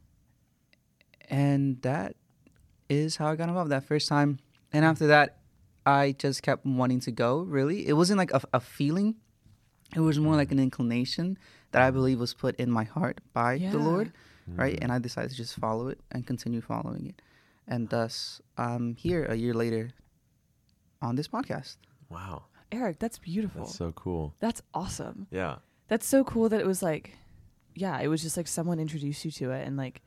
And 1.29 1.83
that 1.83 2.17
is 2.89 3.17
how 3.17 3.27
I 3.27 3.37
got 3.37 3.49
involved 3.49 3.71
that 3.71 3.85
first 3.85 4.09
time. 4.09 4.39
And 4.73 4.85
after 4.85 5.09
that, 5.09 5.41
I 5.85 6.13
just 6.13 6.43
kept 6.43 6.65
wanting 6.65 7.01
to 7.01 7.13
go. 7.13 7.41
Really, 7.41 7.87
it 7.87 7.95
wasn't 7.95 8.19
like 8.19 8.33
a, 8.33 8.41
a 8.55 8.61
feeling; 8.61 9.17
it 9.95 10.01
was 10.01 10.19
more 10.19 10.37
like 10.37 10.53
an 10.53 10.59
inclination 10.59 11.37
that 11.73 11.83
I 11.83 11.91
believe 11.91 12.19
was 12.21 12.35
put 12.35 12.57
in 12.57 12.71
my 12.71 12.85
heart 12.85 13.21
by 13.33 13.55
Yeah. 13.55 13.71
the 13.73 13.79
Lord, 13.79 14.13
right? 14.47 14.79
And 14.81 14.91
I 14.93 14.99
decided 14.99 15.31
to 15.31 15.37
just 15.37 15.55
follow 15.57 15.89
it 15.89 16.01
and 16.11 16.27
continue 16.27 16.61
following 16.61 17.07
it, 17.07 17.23
and 17.67 17.89
thus 17.89 18.41
I'm 18.57 18.95
here 18.97 19.25
a 19.25 19.35
year 19.35 19.55
later 19.55 19.91
on 21.03 21.17
this 21.17 21.29
podcast. 21.29 21.77
Wow. 22.09 22.45
Eric, 22.73 22.99
that's 22.99 23.19
beautiful. 23.19 23.63
That's 23.65 23.77
so 23.77 23.93
cool. 23.93 24.35
that's 24.41 24.63
awesome. 24.75 25.27
Yeah. 25.31 25.57
That's 25.89 26.07
so 26.07 26.23
cool 26.25 26.49
that 26.51 26.61
it 26.61 26.67
was 26.67 26.83
like, 26.83 27.17
yeah, 27.75 27.99
it 28.01 28.09
was 28.09 28.21
just 28.23 28.37
like 28.37 28.47
someone 28.49 28.79
introduced 28.79 29.25
you 29.25 29.31
to 29.33 29.51
it, 29.53 29.67
and 29.67 29.77
like, 29.77 30.03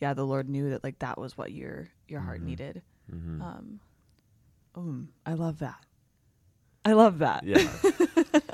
yeah, 0.00 0.14
the 0.14 0.24
Lord 0.24 0.48
knew 0.48 0.70
that 0.70 0.82
like 0.84 0.98
that 1.00 1.18
was 1.18 1.36
what 1.36 1.52
your 1.52 1.88
your 2.08 2.20
heart 2.20 2.40
Mhm. 2.40 2.44
needed. 2.44 2.82
hmm 3.10 3.40
Um, 3.42 3.80
um, 4.74 5.08
I 5.26 5.34
love 5.34 5.58
that. 5.60 5.84
I 6.84 6.92
love 6.92 7.18
that. 7.18 7.44
yeah. 7.44 7.58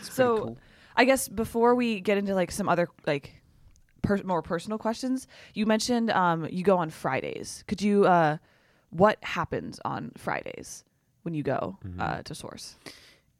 It's 0.00 0.12
So- 0.14 0.38
cool. 0.38 0.58
I 0.96 1.04
guess 1.04 1.28
before 1.28 1.74
we 1.74 2.00
get 2.00 2.18
into 2.18 2.34
like 2.34 2.50
some 2.50 2.68
other 2.68 2.88
like 3.06 3.42
per- 4.02 4.22
more 4.22 4.42
personal 4.42 4.78
questions. 4.78 5.26
You 5.54 5.66
mentioned 5.66 6.10
um, 6.10 6.46
you 6.50 6.62
go 6.64 6.78
on 6.78 6.90
Fridays. 6.90 7.64
Could 7.68 7.82
you? 7.82 8.06
Uh, 8.06 8.38
what 8.90 9.18
happens 9.22 9.78
on 9.84 10.12
Fridays 10.16 10.84
when 11.22 11.34
you 11.34 11.42
go 11.42 11.76
Mm-hmm. 11.84 12.00
uh, 12.00 12.22
to 12.22 12.34
Source? 12.34 12.76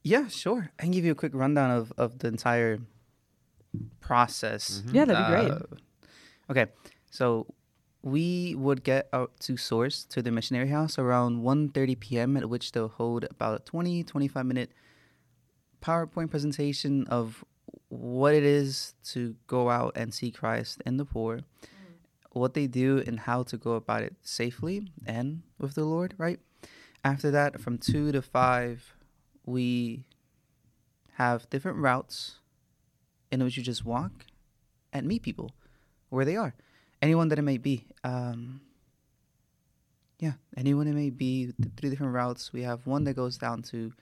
Yeah, 0.02 0.28
sure. 0.28 0.70
I 0.78 0.82
can 0.82 0.90
give 0.92 1.04
you 1.04 1.12
a 1.12 1.14
quick 1.14 1.32
rundown 1.34 1.70
of, 1.70 1.92
of 1.96 2.18
the 2.18 2.28
entire 2.28 2.78
process. 4.00 4.82
Yeah, 4.92 5.04
that'd 5.04 5.26
be 5.26 5.30
great. 5.30 5.50
Uh, 5.50 6.50
okay, 6.50 6.66
so 7.10 7.46
we 8.02 8.54
would 8.56 8.84
get 8.84 9.08
out 9.12 9.32
to 9.40 9.56
Source 9.56 10.04
to 10.06 10.22
the 10.22 10.30
missionary 10.30 10.68
house 10.68 10.98
around 10.98 11.42
1.30 11.42 11.98
p.m. 11.98 12.36
at 12.36 12.48
which 12.48 12.72
they'll 12.72 12.88
hold 12.88 13.24
about 13.30 13.60
a 13.60 13.64
20, 13.64 14.04
25 14.04 14.46
minute 14.46 14.70
PowerPoint 15.82 16.30
presentation 16.30 17.06
of 17.08 17.44
what 17.88 18.34
it 18.34 18.44
is 18.44 18.94
to 19.04 19.36
go 19.46 19.70
out 19.70 19.92
and 19.96 20.12
see 20.12 20.30
Christ 20.30 20.82
in 20.84 20.96
the 20.96 21.04
poor, 21.04 21.40
what 22.32 22.54
they 22.54 22.66
do 22.66 23.02
and 23.06 23.20
how 23.20 23.42
to 23.44 23.56
go 23.56 23.72
about 23.72 24.02
it 24.02 24.14
safely 24.22 24.90
and 25.06 25.42
with 25.58 25.74
the 25.74 25.84
Lord, 25.84 26.14
right? 26.18 26.38
After 27.04 27.30
that, 27.30 27.60
from 27.60 27.78
2 27.78 28.12
to 28.12 28.20
5, 28.20 28.94
we 29.44 30.06
have 31.14 31.48
different 31.48 31.78
routes 31.78 32.36
in 33.30 33.42
which 33.42 33.56
you 33.56 33.62
just 33.62 33.84
walk 33.84 34.26
and 34.92 35.06
meet 35.06 35.22
people 35.22 35.52
where 36.10 36.24
they 36.24 36.36
are. 36.36 36.54
Anyone 37.00 37.28
that 37.28 37.38
it 37.38 37.42
may 37.42 37.58
be. 37.58 37.86
Um, 38.04 38.60
yeah, 40.18 40.32
anyone 40.56 40.86
it 40.88 40.94
may 40.94 41.10
be. 41.10 41.52
Three 41.76 41.90
different 41.90 42.12
routes. 42.12 42.52
We 42.52 42.62
have 42.62 42.86
one 42.86 43.04
that 43.04 43.14
goes 43.14 43.38
down 43.38 43.62
to 43.64 43.92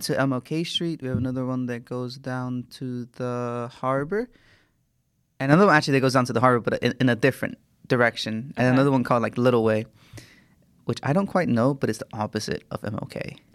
to 0.00 0.14
MLK 0.14 0.66
Street. 0.66 1.02
We 1.02 1.08
have 1.08 1.16
another 1.16 1.46
one 1.46 1.66
that 1.66 1.84
goes 1.84 2.16
down 2.16 2.66
to 2.72 3.06
the 3.16 3.70
harbor. 3.72 4.28
And 5.38 5.52
another 5.52 5.66
one 5.66 5.76
actually 5.76 5.92
that 5.92 6.00
goes 6.00 6.14
down 6.14 6.24
to 6.26 6.32
the 6.32 6.40
harbor, 6.40 6.60
but 6.60 6.82
in, 6.82 6.94
in 7.00 7.08
a 7.08 7.16
different 7.16 7.58
direction. 7.86 8.54
And 8.56 8.66
another 8.66 8.90
one 8.90 9.04
called 9.04 9.22
like 9.22 9.36
Little 9.36 9.64
Way, 9.64 9.86
which 10.84 10.98
I 11.02 11.12
don't 11.12 11.26
quite 11.26 11.48
know, 11.48 11.74
but 11.74 11.90
it's 11.90 11.98
the 11.98 12.06
opposite 12.12 12.64
of 12.70 12.80
MLK. 12.82 13.38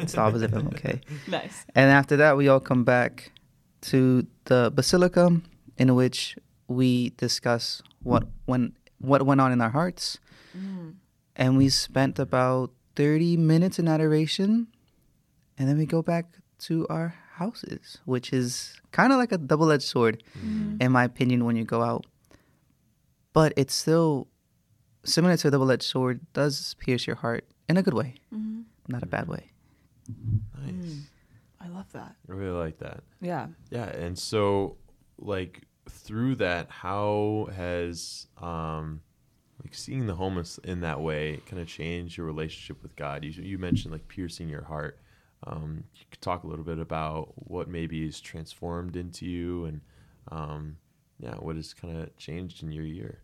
it's 0.00 0.12
the 0.12 0.20
opposite 0.20 0.52
of 0.52 0.62
MLK. 0.62 1.00
Nice. 1.28 1.64
And 1.74 1.90
after 1.90 2.16
that, 2.16 2.36
we 2.36 2.48
all 2.48 2.60
come 2.60 2.84
back 2.84 3.32
to 3.82 4.26
the 4.44 4.72
basilica, 4.74 5.40
in 5.76 5.94
which 5.94 6.36
we 6.68 7.10
discuss 7.10 7.82
what 8.02 8.26
when 8.46 8.72
what 8.98 9.26
went 9.26 9.40
on 9.40 9.52
in 9.52 9.60
our 9.60 9.70
hearts, 9.70 10.18
mm. 10.56 10.94
and 11.36 11.56
we 11.56 11.68
spent 11.68 12.18
about 12.18 12.70
thirty 12.94 13.36
minutes 13.36 13.78
in 13.78 13.88
adoration, 13.88 14.68
and 15.62 15.70
then 15.70 15.78
we 15.78 15.86
go 15.86 16.02
back 16.02 16.26
to 16.58 16.88
our 16.90 17.14
houses, 17.34 17.98
which 18.04 18.32
is 18.32 18.80
kind 18.90 19.12
of 19.12 19.18
like 19.18 19.30
a 19.30 19.38
double-edged 19.38 19.84
sword, 19.84 20.24
mm-hmm. 20.36 20.78
in 20.80 20.90
my 20.90 21.04
opinion, 21.04 21.44
when 21.44 21.54
you 21.54 21.62
go 21.62 21.82
out. 21.82 22.04
But 23.32 23.52
it's 23.56 23.72
still 23.72 24.26
similar 25.04 25.36
to 25.36 25.46
a 25.46 25.50
double-edged 25.52 25.84
sword. 25.84 26.20
Does 26.32 26.74
pierce 26.80 27.06
your 27.06 27.14
heart 27.14 27.46
in 27.68 27.76
a 27.76 27.82
good 27.82 27.94
way, 27.94 28.16
mm-hmm. 28.34 28.62
not 28.88 29.04
a 29.04 29.06
bad 29.06 29.28
way. 29.28 29.52
Nice. 30.60 30.74
Mm. 30.74 31.02
I 31.60 31.68
love 31.68 31.86
that. 31.92 32.16
I 32.28 32.32
really 32.32 32.58
like 32.58 32.78
that. 32.78 33.04
Yeah. 33.20 33.46
Yeah, 33.70 33.86
and 33.86 34.18
so 34.18 34.78
like 35.16 35.62
through 35.88 36.34
that, 36.36 36.70
how 36.70 37.50
has 37.54 38.26
um 38.36 39.00
like 39.62 39.76
seeing 39.76 40.08
the 40.08 40.16
homeless 40.16 40.58
in 40.64 40.80
that 40.80 41.00
way 41.00 41.40
kind 41.46 41.62
of 41.62 41.68
changed 41.68 42.16
your 42.16 42.26
relationship 42.26 42.82
with 42.82 42.96
God? 42.96 43.24
You 43.24 43.30
you 43.30 43.58
mentioned 43.58 43.92
like 43.92 44.08
piercing 44.08 44.48
your 44.48 44.64
heart. 44.64 44.98
Um, 45.46 45.84
you 45.94 46.04
could 46.10 46.20
talk 46.20 46.44
a 46.44 46.46
little 46.46 46.64
bit 46.64 46.78
about 46.78 47.32
what 47.34 47.68
maybe 47.68 48.06
is 48.06 48.20
transformed 48.20 48.96
into 48.96 49.26
you, 49.26 49.64
and 49.64 49.80
um, 50.30 50.76
yeah, 51.18 51.34
what 51.34 51.56
has 51.56 51.74
kind 51.74 51.96
of 51.96 52.16
changed 52.16 52.62
in 52.62 52.70
your 52.72 52.84
year. 52.84 53.18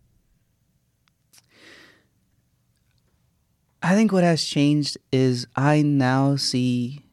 I 3.81 3.95
think 3.95 4.11
what 4.11 4.23
has 4.23 4.43
changed 4.43 4.97
is 5.11 5.47
I 5.55 5.81
now 5.81 6.35
see 6.35 7.05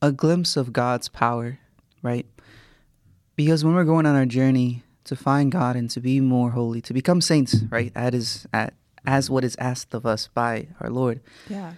a 0.00 0.12
glimpse 0.12 0.56
of 0.56 0.72
God's 0.72 1.08
power, 1.08 1.58
right? 2.02 2.26
Because 3.34 3.64
when 3.64 3.74
we're 3.74 3.84
going 3.84 4.06
on 4.06 4.14
our 4.14 4.26
journey 4.26 4.84
to 5.04 5.16
find 5.16 5.50
God 5.50 5.74
and 5.76 5.90
to 5.90 6.00
be 6.00 6.20
more 6.20 6.50
holy, 6.50 6.80
to 6.82 6.94
become 6.94 7.20
saints, 7.20 7.56
right? 7.70 7.92
That 7.94 8.14
is 8.14 8.46
at, 8.52 8.74
as 9.06 9.28
what 9.28 9.44
is 9.44 9.56
asked 9.58 9.94
of 9.94 10.06
us 10.06 10.28
by 10.28 10.68
our 10.80 10.90
Lord. 10.90 11.20
Yeah. 11.48 11.72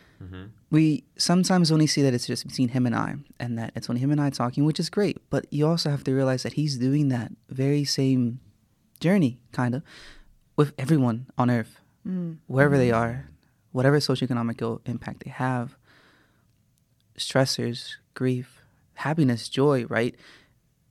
We 0.71 1.05
sometimes 1.17 1.73
only 1.73 1.87
see 1.87 2.03
that 2.03 2.13
it's 2.13 2.27
just 2.27 2.47
between 2.47 2.69
him 2.69 2.85
and 2.85 2.95
I, 2.95 3.17
and 3.41 3.59
that 3.59 3.73
it's 3.75 3.89
only 3.89 4.01
him 4.01 4.11
and 4.11 4.21
I 4.21 4.31
talking, 4.31 4.65
which 4.65 4.79
is 4.79 4.91
great. 4.91 5.19
But 5.31 5.47
you 5.51 5.67
also 5.67 5.91
have 5.91 6.05
to 6.05 6.13
realize 6.13 6.43
that 6.43 6.55
he's 6.55 6.77
doing 6.77 7.09
that 7.09 7.33
very 7.49 7.85
same 7.85 8.41
journey, 9.01 9.41
kind 9.53 9.75
of, 9.75 9.83
with 10.57 10.75
everyone 10.79 11.27
on 11.39 11.51
earth, 11.51 11.81
mm. 12.07 12.37
wherever 12.47 12.77
they 12.77 12.89
mm-hmm. 12.89 13.03
are, 13.03 13.31
whatever 13.73 13.99
socioeconomic 13.99 14.81
impact 14.85 15.25
they 15.25 15.31
have, 15.31 15.77
stressors, 17.17 17.97
grief, 18.15 18.61
happiness, 18.95 19.49
joy, 19.49 19.87
right? 19.87 20.15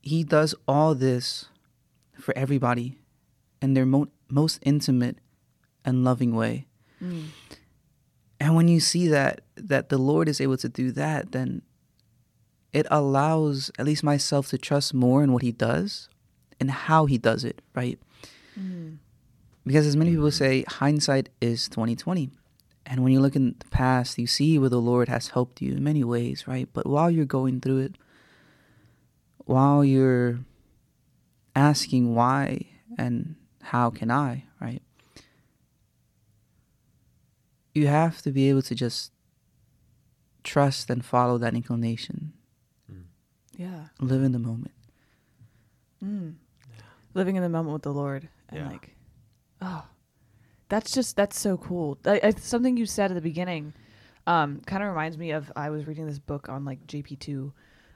He 0.00 0.24
does 0.24 0.54
all 0.66 0.94
this 0.94 1.46
for 2.18 2.36
everybody 2.36 2.98
in 3.62 3.74
their 3.74 3.86
mo- 3.86 4.08
most 4.28 4.58
intimate 4.62 5.18
and 5.84 6.04
loving 6.04 6.34
way. 6.34 6.66
Mm. 7.02 7.26
And 8.40 8.56
when 8.56 8.68
you 8.68 8.80
see 8.80 9.08
that 9.08 9.40
that 9.68 9.88
the 9.88 9.98
Lord 9.98 10.28
is 10.28 10.40
able 10.40 10.56
to 10.58 10.68
do 10.68 10.90
that, 10.92 11.32
then 11.32 11.62
it 12.72 12.86
allows 12.90 13.70
at 13.78 13.86
least 13.86 14.02
myself 14.02 14.48
to 14.48 14.58
trust 14.58 14.92
more 14.92 15.22
in 15.22 15.32
what 15.32 15.42
he 15.42 15.52
does 15.52 16.08
and 16.60 16.70
how 16.70 17.06
he 17.06 17.16
does 17.16 17.44
it, 17.44 17.62
right? 17.74 17.98
Mm-hmm. 18.58 18.94
Because 19.64 19.86
as 19.86 19.96
many 19.96 20.10
people 20.10 20.30
say, 20.30 20.64
hindsight 20.66 21.28
is 21.40 21.68
2020. 21.68 22.30
And 22.86 23.02
when 23.02 23.12
you 23.12 23.20
look 23.20 23.36
in 23.36 23.54
the 23.58 23.68
past, 23.68 24.18
you 24.18 24.26
see 24.26 24.58
where 24.58 24.70
the 24.70 24.80
Lord 24.80 25.08
has 25.08 25.28
helped 25.28 25.60
you 25.60 25.72
in 25.72 25.84
many 25.84 26.02
ways, 26.02 26.48
right? 26.48 26.68
But 26.72 26.86
while 26.86 27.10
you're 27.10 27.26
going 27.26 27.60
through 27.60 27.78
it, 27.80 27.96
while 29.44 29.84
you're 29.84 30.40
asking 31.54 32.14
why 32.14 32.66
and 32.96 33.36
how 33.62 33.90
can 33.90 34.10
I, 34.10 34.44
right? 34.60 34.82
You 37.74 37.86
have 37.88 38.22
to 38.22 38.30
be 38.30 38.48
able 38.48 38.62
to 38.62 38.74
just 38.74 39.12
trust 40.48 40.90
and 40.90 41.04
follow 41.04 41.38
that 41.38 41.54
inclination. 41.54 42.32
Yeah. 43.56 43.86
Live 44.00 44.22
in 44.22 44.32
the 44.32 44.38
moment. 44.38 44.70
Mm. 46.04 46.34
Living 47.14 47.34
in 47.36 47.42
the 47.42 47.48
moment 47.48 47.72
with 47.72 47.82
the 47.82 47.92
Lord 47.92 48.28
and 48.48 48.60
Yeah. 48.60 48.68
like, 48.68 48.94
oh, 49.60 49.84
that's 50.68 50.92
just 50.92 51.16
that's 51.16 51.38
so 51.38 51.56
cool. 51.56 51.98
I, 52.04 52.20
I, 52.22 52.30
something 52.30 52.76
you 52.76 52.86
said 52.86 53.10
at 53.10 53.14
the 53.14 53.20
beginning, 53.20 53.74
um, 54.28 54.60
kind 54.64 54.82
of 54.84 54.88
reminds 54.90 55.18
me 55.18 55.32
of 55.32 55.50
I 55.56 55.70
was 55.70 55.86
reading 55.88 56.06
this 56.06 56.20
book 56.20 56.48
on 56.48 56.64
like 56.64 56.86
JP 56.86 57.18
two, 57.18 57.52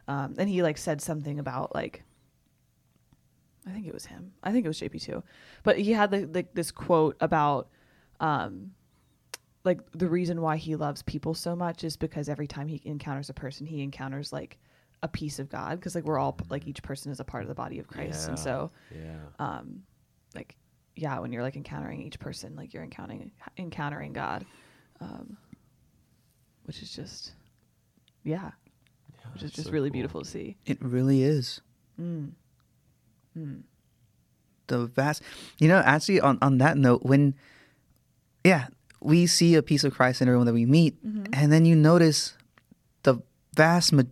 um, 0.09 0.35
and 0.37 0.49
he 0.49 0.62
like 0.64 0.78
said 0.78 1.00
something 1.00 1.38
about 1.38 1.75
like. 1.75 2.02
I 3.64 3.71
think 3.71 3.87
it 3.87 3.94
was 3.94 4.06
him. 4.06 4.32
I 4.42 4.50
think 4.50 4.64
it 4.64 4.68
was 4.68 4.80
JP 4.80 5.00
two, 5.00 5.23
but 5.62 5.78
he 5.78 5.92
had 5.92 6.11
like, 6.11 6.35
like 6.35 6.54
this 6.54 6.73
quote 6.73 7.16
about, 7.21 7.68
um, 8.18 8.73
like 9.64 9.78
the 9.92 10.09
reason 10.09 10.40
why 10.40 10.57
he 10.57 10.75
loves 10.76 11.02
people 11.02 11.35
so 11.35 11.54
much 11.54 11.85
is 11.85 11.97
because 11.97 12.28
every 12.28 12.47
time 12.47 12.69
he 12.69 12.81
encounters 12.85 13.31
a 13.31 13.35
person, 13.35 13.66
he 13.66 13.83
encounters 13.83 14.33
like 14.33 14.59
a 15.02 15.09
piece 15.09 15.38
of 15.38 15.49
God 15.49 15.78
because 15.78 15.95
like 15.95 16.04
we're 16.04 16.19
all 16.19 16.37
like 16.50 16.66
each 16.66 16.83
person 16.83 17.11
is 17.12 17.21
a 17.21 17.25
part 17.25 17.42
of 17.42 17.49
the 17.49 17.54
body 17.54 17.78
of 17.78 17.87
Christ, 17.87 18.28
and 18.28 18.38
so 18.38 18.71
Yeah. 18.95 19.19
um 19.38 19.83
like 20.35 20.57
yeah 20.97 21.19
when 21.21 21.33
you're 21.33 21.42
like 21.42 21.57
encountering 21.57 22.02
each 22.02 22.19
person 22.19 22.54
like 22.54 22.73
you're 22.75 22.83
encountering 22.83 23.33
encountering 23.57 24.12
god 24.12 24.45
um 25.00 25.37
which 26.64 26.83
is 26.83 26.95
just 26.95 27.33
yeah 28.25 28.50
which 29.33 29.42
is 29.42 29.52
just 29.52 29.69
so 29.69 29.73
really 29.73 29.88
cool. 29.88 29.95
beautiful 29.95 30.23
to 30.23 30.28
see 30.28 30.57
It 30.66 30.78
really 30.83 31.23
is. 31.23 31.61
mm. 32.00 32.33
Mm. 33.37 33.62
the 34.66 34.87
vast 34.87 35.23
you 35.59 35.66
know 35.69 35.78
actually 35.78 36.21
on 36.21 36.38
on 36.42 36.59
that 36.59 36.76
note 36.76 37.02
when 37.04 37.35
yeah 38.45 38.66
we 39.04 39.26
see 39.26 39.54
a 39.54 39.62
piece 39.62 39.85
of 39.85 39.94
christ 39.94 40.21
in 40.21 40.28
everyone 40.28 40.47
that 40.47 40.52
we 40.54 40.66
meet 40.66 40.94
mm-hmm. 41.04 41.25
and 41.32 41.52
then 41.52 41.64
you 41.64 41.75
notice 41.75 42.35
the 43.02 43.21
vast 43.54 43.92
ma- 43.92 44.02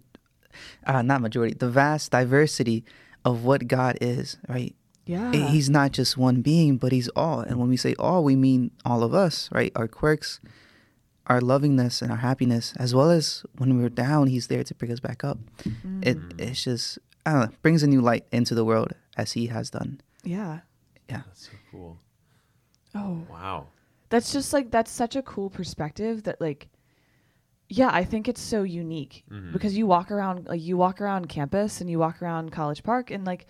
uh, 0.87 1.03
not 1.03 1.21
majority 1.21 1.55
the 1.55 1.69
vast 1.69 2.11
diversity 2.11 2.85
of 3.25 3.45
what 3.45 3.67
god 3.69 3.97
is 4.01 4.37
right? 4.49 4.75
Yeah. 5.07 5.31
I- 5.31 5.37
he's 5.37 5.69
not 5.69 5.93
just 5.93 6.17
one 6.17 6.43
being 6.43 6.77
but 6.77 6.93
he's 6.93 7.09
all. 7.17 7.41
And 7.41 7.59
when 7.59 7.69
we 7.69 7.77
say 7.77 7.95
all 7.99 8.23
we 8.25 8.37
mean 8.37 8.71
all 8.85 9.03
of 9.03 9.15
us 9.15 9.49
right? 9.53 9.73
Our 9.77 9.89
quirks 9.89 10.41
our 11.27 11.41
lovingness 11.41 12.03
and 12.03 12.11
our 12.11 12.19
happiness 12.19 12.75
as 12.77 12.95
well 12.95 13.11
as 13.11 13.45
when 13.59 13.79
we're 13.79 13.89
down 13.89 14.27
he's 14.27 14.49
there 14.49 14.65
to 14.65 14.75
pick 14.75 14.91
us 14.91 15.01
back 15.01 15.25
up. 15.25 15.39
Mm. 15.65 16.07
It 16.07 16.19
mm. 16.19 16.41
it's 16.41 16.65
just 16.65 16.99
i 17.27 17.33
don't 17.33 17.41
know 17.41 17.57
brings 17.63 17.83
a 17.83 17.87
new 17.87 18.01
light 18.01 18.25
into 18.33 18.55
the 18.55 18.65
world 18.65 18.93
as 19.17 19.33
he 19.33 19.47
has 19.47 19.71
done. 19.71 20.01
Yeah. 20.25 20.61
Yeah. 21.09 21.23
That's 21.27 21.47
so 21.47 21.53
cool. 21.71 21.99
oh. 22.95 23.27
Wow. 23.29 23.67
That's 24.11 24.33
just 24.33 24.53
like 24.53 24.71
that's 24.71 24.91
such 24.91 25.17
a 25.17 25.23
cool 25.23 25.49
perspective 25.51 26.25
that 26.25 26.41
like 26.41 26.69
yeah, 27.73 27.89
I 27.93 28.03
think 28.05 28.27
it's 28.27 28.41
so 28.41 28.65
unique 28.65 29.23
Mhm. 29.31 29.53
because 29.53 29.77
you 29.79 29.87
walk 29.87 30.11
around 30.11 30.49
like 30.49 30.61
you 30.61 30.77
walk 30.77 31.01
around 31.01 31.29
campus 31.29 31.81
and 31.81 31.89
you 31.89 31.99
walk 32.01 32.21
around 32.21 32.51
College 32.51 32.83
Park 32.83 33.11
and 33.13 33.25
like 33.25 33.47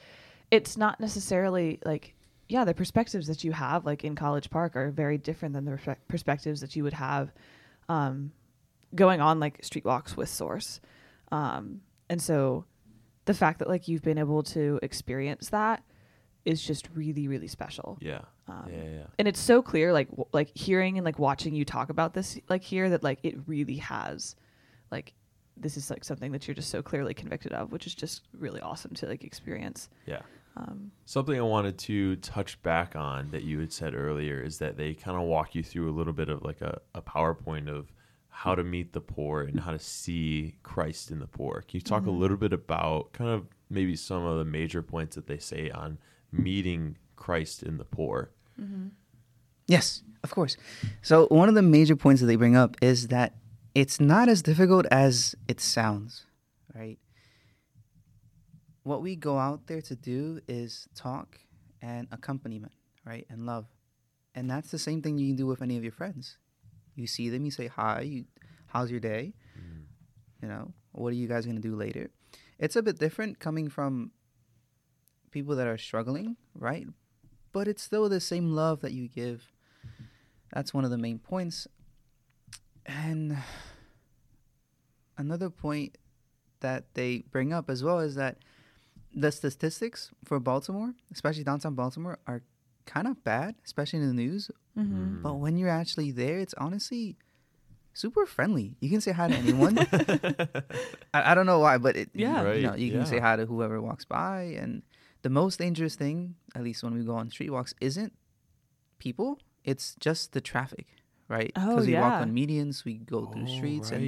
it's 0.50 0.76
not 0.76 1.00
necessarily 1.00 1.78
like 1.84 2.14
yeah, 2.48 2.64
the 2.64 2.74
perspectives 2.74 3.28
that 3.28 3.44
you 3.44 3.52
have 3.52 3.86
like 3.86 4.04
in 4.04 4.14
College 4.16 4.50
Park 4.50 4.74
are 4.76 4.90
very 4.90 5.16
different 5.16 5.54
than 5.54 5.64
the 5.64 5.70
perspe- 5.72 5.96
perspectives 6.08 6.60
that 6.60 6.74
you 6.74 6.82
would 6.82 6.92
have 6.94 7.32
um, 7.88 8.32
going 8.94 9.20
on 9.20 9.38
like 9.38 9.64
street 9.64 9.84
walks 9.84 10.16
with 10.16 10.28
Source. 10.28 10.80
Um, 11.30 11.80
and 12.08 12.20
so 12.20 12.64
the 13.26 13.34
fact 13.34 13.60
that 13.60 13.68
like 13.68 13.86
you've 13.86 14.02
been 14.02 14.18
able 14.18 14.42
to 14.42 14.80
experience 14.82 15.48
that 15.50 15.84
is 16.44 16.60
just 16.60 16.88
really 16.94 17.28
really 17.28 17.46
special. 17.48 17.96
Yeah. 18.00 18.22
Um, 18.50 18.68
yeah, 18.72 18.82
yeah. 18.82 19.04
and 19.18 19.28
it's 19.28 19.38
so 19.40 19.62
clear 19.62 19.92
like 19.92 20.08
w- 20.10 20.26
like 20.32 20.50
hearing 20.56 20.98
and 20.98 21.04
like 21.04 21.18
watching 21.18 21.54
you 21.54 21.64
talk 21.64 21.88
about 21.88 22.14
this 22.14 22.38
like 22.48 22.62
here 22.62 22.90
that 22.90 23.02
like 23.04 23.20
it 23.22 23.36
really 23.46 23.76
has 23.76 24.34
like 24.90 25.14
this 25.56 25.76
is 25.76 25.90
like 25.90 26.02
something 26.04 26.32
that 26.32 26.48
you're 26.48 26.54
just 26.54 26.70
so 26.70 26.82
clearly 26.82 27.14
convicted 27.14 27.52
of 27.52 27.70
which 27.70 27.86
is 27.86 27.94
just 27.94 28.22
really 28.36 28.60
awesome 28.60 28.92
to 28.94 29.06
like 29.06 29.22
experience 29.24 29.88
Yeah. 30.06 30.22
um 30.56 30.90
Something 31.04 31.38
I 31.38 31.42
wanted 31.42 31.78
to 31.78 32.16
touch 32.16 32.60
back 32.62 32.96
on 32.96 33.30
that 33.30 33.42
you 33.44 33.60
had 33.60 33.72
said 33.72 33.94
earlier 33.94 34.40
is 34.42 34.58
that 34.58 34.76
they 34.76 34.94
kind 34.94 35.16
of 35.16 35.24
walk 35.24 35.54
you 35.54 35.62
through 35.62 35.88
a 35.90 35.94
little 35.96 36.12
bit 36.14 36.28
of 36.28 36.42
like 36.42 36.60
a, 36.60 36.80
a 36.94 37.02
PowerPoint 37.02 37.68
of 37.68 37.92
how 38.30 38.54
to 38.54 38.64
meet 38.64 38.92
the 38.94 39.00
poor 39.00 39.42
and 39.42 39.60
how 39.60 39.70
to 39.72 39.78
see 39.78 40.54
Christ 40.62 41.10
in 41.10 41.18
the 41.18 41.26
poor. 41.26 41.62
Can 41.68 41.76
you 41.78 41.82
talk 41.82 42.06
a 42.06 42.10
little 42.10 42.36
bit 42.38 42.52
about 42.54 43.12
kind 43.12 43.28
of 43.28 43.46
maybe 43.68 43.94
some 43.96 44.24
of 44.24 44.38
the 44.38 44.44
major 44.46 44.82
points 44.82 45.14
that 45.16 45.26
they 45.26 45.36
say 45.38 45.68
on 45.70 45.98
meeting 46.32 46.96
Christ 47.16 47.62
in 47.62 47.76
the 47.76 47.84
poor? 47.84 48.30
Mm-hmm. 48.60 48.88
Yes, 49.66 50.02
of 50.22 50.30
course. 50.30 50.56
So 51.02 51.26
one 51.28 51.48
of 51.48 51.54
the 51.54 51.62
major 51.62 51.96
points 51.96 52.20
that 52.20 52.26
they 52.26 52.36
bring 52.36 52.56
up 52.56 52.76
is 52.82 53.08
that 53.08 53.34
it's 53.74 54.00
not 54.00 54.28
as 54.28 54.42
difficult 54.42 54.86
as 54.90 55.34
it 55.48 55.60
sounds, 55.60 56.26
right? 56.74 56.98
What 58.82 59.02
we 59.02 59.14
go 59.14 59.38
out 59.38 59.66
there 59.66 59.80
to 59.82 59.94
do 59.94 60.40
is 60.48 60.88
talk 60.94 61.38
and 61.80 62.08
accompaniment, 62.10 62.72
right? 63.04 63.26
And 63.30 63.46
love. 63.46 63.66
And 64.34 64.50
that's 64.50 64.70
the 64.70 64.78
same 64.78 65.02
thing 65.02 65.18
you 65.18 65.28
can 65.28 65.36
do 65.36 65.46
with 65.46 65.62
any 65.62 65.76
of 65.76 65.82
your 65.82 65.92
friends. 65.92 66.36
You 66.96 67.06
see 67.06 67.28
them, 67.28 67.44
you 67.44 67.50
say 67.50 67.68
hi, 67.68 68.00
you 68.00 68.24
how's 68.66 68.90
your 68.90 69.00
day? 69.00 69.34
Mm-hmm. 69.58 69.80
You 70.42 70.48
know, 70.48 70.72
what 70.92 71.08
are 71.08 71.16
you 71.16 71.28
guys 71.28 71.44
going 71.44 71.56
to 71.56 71.62
do 71.62 71.76
later? 71.76 72.10
It's 72.58 72.76
a 72.76 72.82
bit 72.82 72.98
different 72.98 73.38
coming 73.38 73.68
from 73.68 74.10
people 75.30 75.56
that 75.56 75.66
are 75.66 75.78
struggling, 75.78 76.36
right? 76.54 76.86
But 77.52 77.66
it's 77.68 77.82
still 77.82 78.08
the 78.08 78.20
same 78.20 78.50
love 78.54 78.80
that 78.80 78.92
you 78.92 79.08
give 79.08 79.52
that's 80.52 80.74
one 80.74 80.84
of 80.84 80.90
the 80.90 80.98
main 80.98 81.18
points. 81.20 81.68
And 82.86 83.36
another 85.18 85.50
point 85.50 85.96
that 86.60 86.84
they 86.94 87.24
bring 87.30 87.52
up 87.52 87.70
as 87.70 87.82
well 87.84 88.00
is 88.00 88.14
that 88.16 88.38
the 89.14 89.30
statistics 89.32 90.10
for 90.24 90.38
Baltimore, 90.40 90.94
especially 91.12 91.44
downtown 91.44 91.74
Baltimore, 91.74 92.18
are 92.26 92.42
kind 92.86 93.06
of 93.06 93.22
bad, 93.24 93.54
especially 93.64 94.00
in 94.00 94.08
the 94.08 94.14
news. 94.14 94.50
mhm. 94.76 95.22
But 95.22 95.34
when 95.34 95.56
you're 95.56 95.68
actually 95.68 96.10
there, 96.10 96.38
it's 96.38 96.54
honestly 96.54 97.16
super 97.92 98.24
friendly. 98.26 98.76
You 98.80 98.88
can 98.90 99.00
say 99.00 99.12
hi 99.12 99.28
to 99.28 99.34
anyone. 99.34 99.78
I, 101.14 101.32
I 101.32 101.34
don't 101.34 101.46
know 101.46 101.58
why, 101.58 101.78
but 101.78 101.96
it, 101.96 102.10
Yeah. 102.14 102.28
you, 102.54 102.62
know, 102.62 102.70
Right, 102.70 102.78
you 102.78 102.90
can 102.92 103.06
say 103.06 103.18
hi 103.18 103.36
to 103.36 103.46
whoever 103.46 103.80
walks 103.80 104.04
by. 104.04 104.42
And 104.58 104.82
the 105.22 105.30
most 105.30 105.58
dangerous 105.58 105.94
thing, 105.96 106.36
at 106.54 106.62
least 106.62 106.82
when 106.82 106.94
we 106.94 107.04
go 107.04 107.14
on 107.14 107.30
street 107.30 107.50
walks, 107.50 107.74
isn't 107.80 108.12
people. 108.98 109.38
It's 109.64 109.94
just 110.00 110.32
the 110.32 110.40
traffic, 110.40 110.86
right? 111.28 111.52
Oh, 111.56 111.76
we 111.84 111.94
walk 111.94 112.20
on 112.20 112.32
medians, 112.32 112.84
we 112.84 112.94
go 112.98 113.26
through 113.26 113.42
Oh, 113.42 113.46
streets, 113.46 113.90
and 113.92 114.02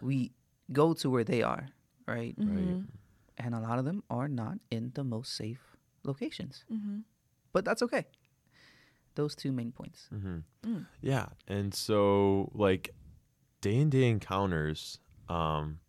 we 0.00 0.32
go 0.72 0.92
to 0.94 1.08
where 1.10 1.24
they 1.24 1.42
are, 1.42 1.68
right? 2.06 2.36
Mhm. 2.38 2.86
And 3.38 3.54
a 3.54 3.60
lot 3.60 3.78
of 3.78 3.84
them 3.84 4.02
are 4.10 4.28
not 4.28 4.58
in 4.70 4.90
the 4.94 5.04
most 5.04 5.32
safe 5.34 5.76
locations, 6.04 6.64
Mhm. 6.70 7.04
but 7.52 7.64
that's 7.64 7.82
okay. 7.82 8.06
Those 9.14 9.34
two 9.34 9.52
main 9.52 9.72
points. 9.72 10.08
hmm 10.10 10.38
Mm. 10.62 10.86
Yeah, 11.00 11.26
and 11.46 11.72
so 11.74 12.50
like 12.54 12.90
day 13.60 13.78
and 13.80 13.90
day 13.90 14.08
encounters, 14.08 15.00
um, 15.28 15.80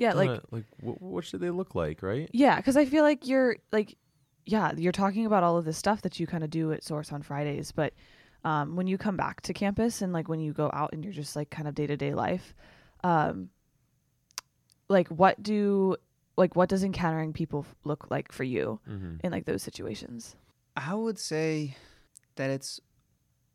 yeah 0.00 0.12
like 0.14 0.28
kinda, 0.30 0.42
like 0.50 0.64
what, 0.80 1.00
what 1.00 1.24
should 1.24 1.40
they 1.40 1.50
look 1.50 1.74
like, 1.74 2.02
right? 2.02 2.28
yeah 2.32 2.56
because 2.56 2.76
i 2.76 2.84
feel 2.84 3.04
like 3.04 3.26
you're 3.26 3.56
like 3.70 3.96
yeah 4.46 4.72
you're 4.76 4.90
talking 4.92 5.26
about 5.26 5.42
all 5.44 5.56
of 5.56 5.64
this 5.64 5.76
stuff 5.78 6.02
that 6.02 6.18
you 6.18 6.26
kind 6.26 6.42
of 6.42 6.50
do 6.50 6.72
at 6.72 6.82
source 6.82 7.12
on 7.12 7.22
fridays 7.22 7.70
but 7.72 7.92
um, 8.42 8.74
when 8.74 8.86
you 8.86 8.96
come 8.96 9.16
back 9.16 9.42
to 9.42 9.52
campus 9.52 10.00
and 10.00 10.12
like 10.14 10.26
when 10.28 10.40
you 10.40 10.52
go 10.54 10.70
out 10.72 10.90
and 10.94 11.04
you're 11.04 11.12
just 11.12 11.36
like 11.36 11.50
kind 11.50 11.68
of 11.68 11.74
day-to-day 11.74 12.14
life 12.14 12.54
um, 13.04 13.50
like 14.88 15.08
what 15.08 15.42
do 15.42 15.96
like 16.36 16.56
what 16.56 16.68
does 16.70 16.82
encountering 16.82 17.32
people 17.34 17.66
f- 17.68 17.74
look 17.84 18.10
like 18.10 18.32
for 18.32 18.44
you 18.44 18.80
Mm-hmm. 18.88 19.16
in 19.22 19.30
like 19.30 19.44
those 19.44 19.62
situations 19.62 20.36
I 20.76 20.94
would 20.94 21.18
say 21.18 21.76
that 22.36 22.48
it's 22.48 22.80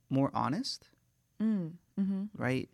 more 0.09 0.29
honest, 0.33 0.89
mm. 1.41 1.71
mm-hmm. 1.99 2.23
right? 2.37 2.69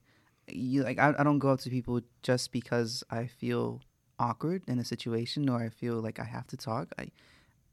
You 0.53 0.83
like 0.83 0.99
I, 0.99 1.13
I 1.17 1.23
don't 1.23 1.39
go 1.39 1.49
up 1.49 1.59
to 1.61 1.69
people 1.69 2.01
just 2.23 2.51
because 2.51 3.03
I 3.09 3.27
feel 3.27 3.81
awkward 4.19 4.63
in 4.67 4.77
a 4.79 4.85
situation 4.85 5.49
or 5.49 5.61
I 5.63 5.69
feel 5.69 5.95
like 6.01 6.19
I 6.19 6.23
have 6.25 6.47
to 6.47 6.57
talk. 6.57 6.93
I 6.99 7.11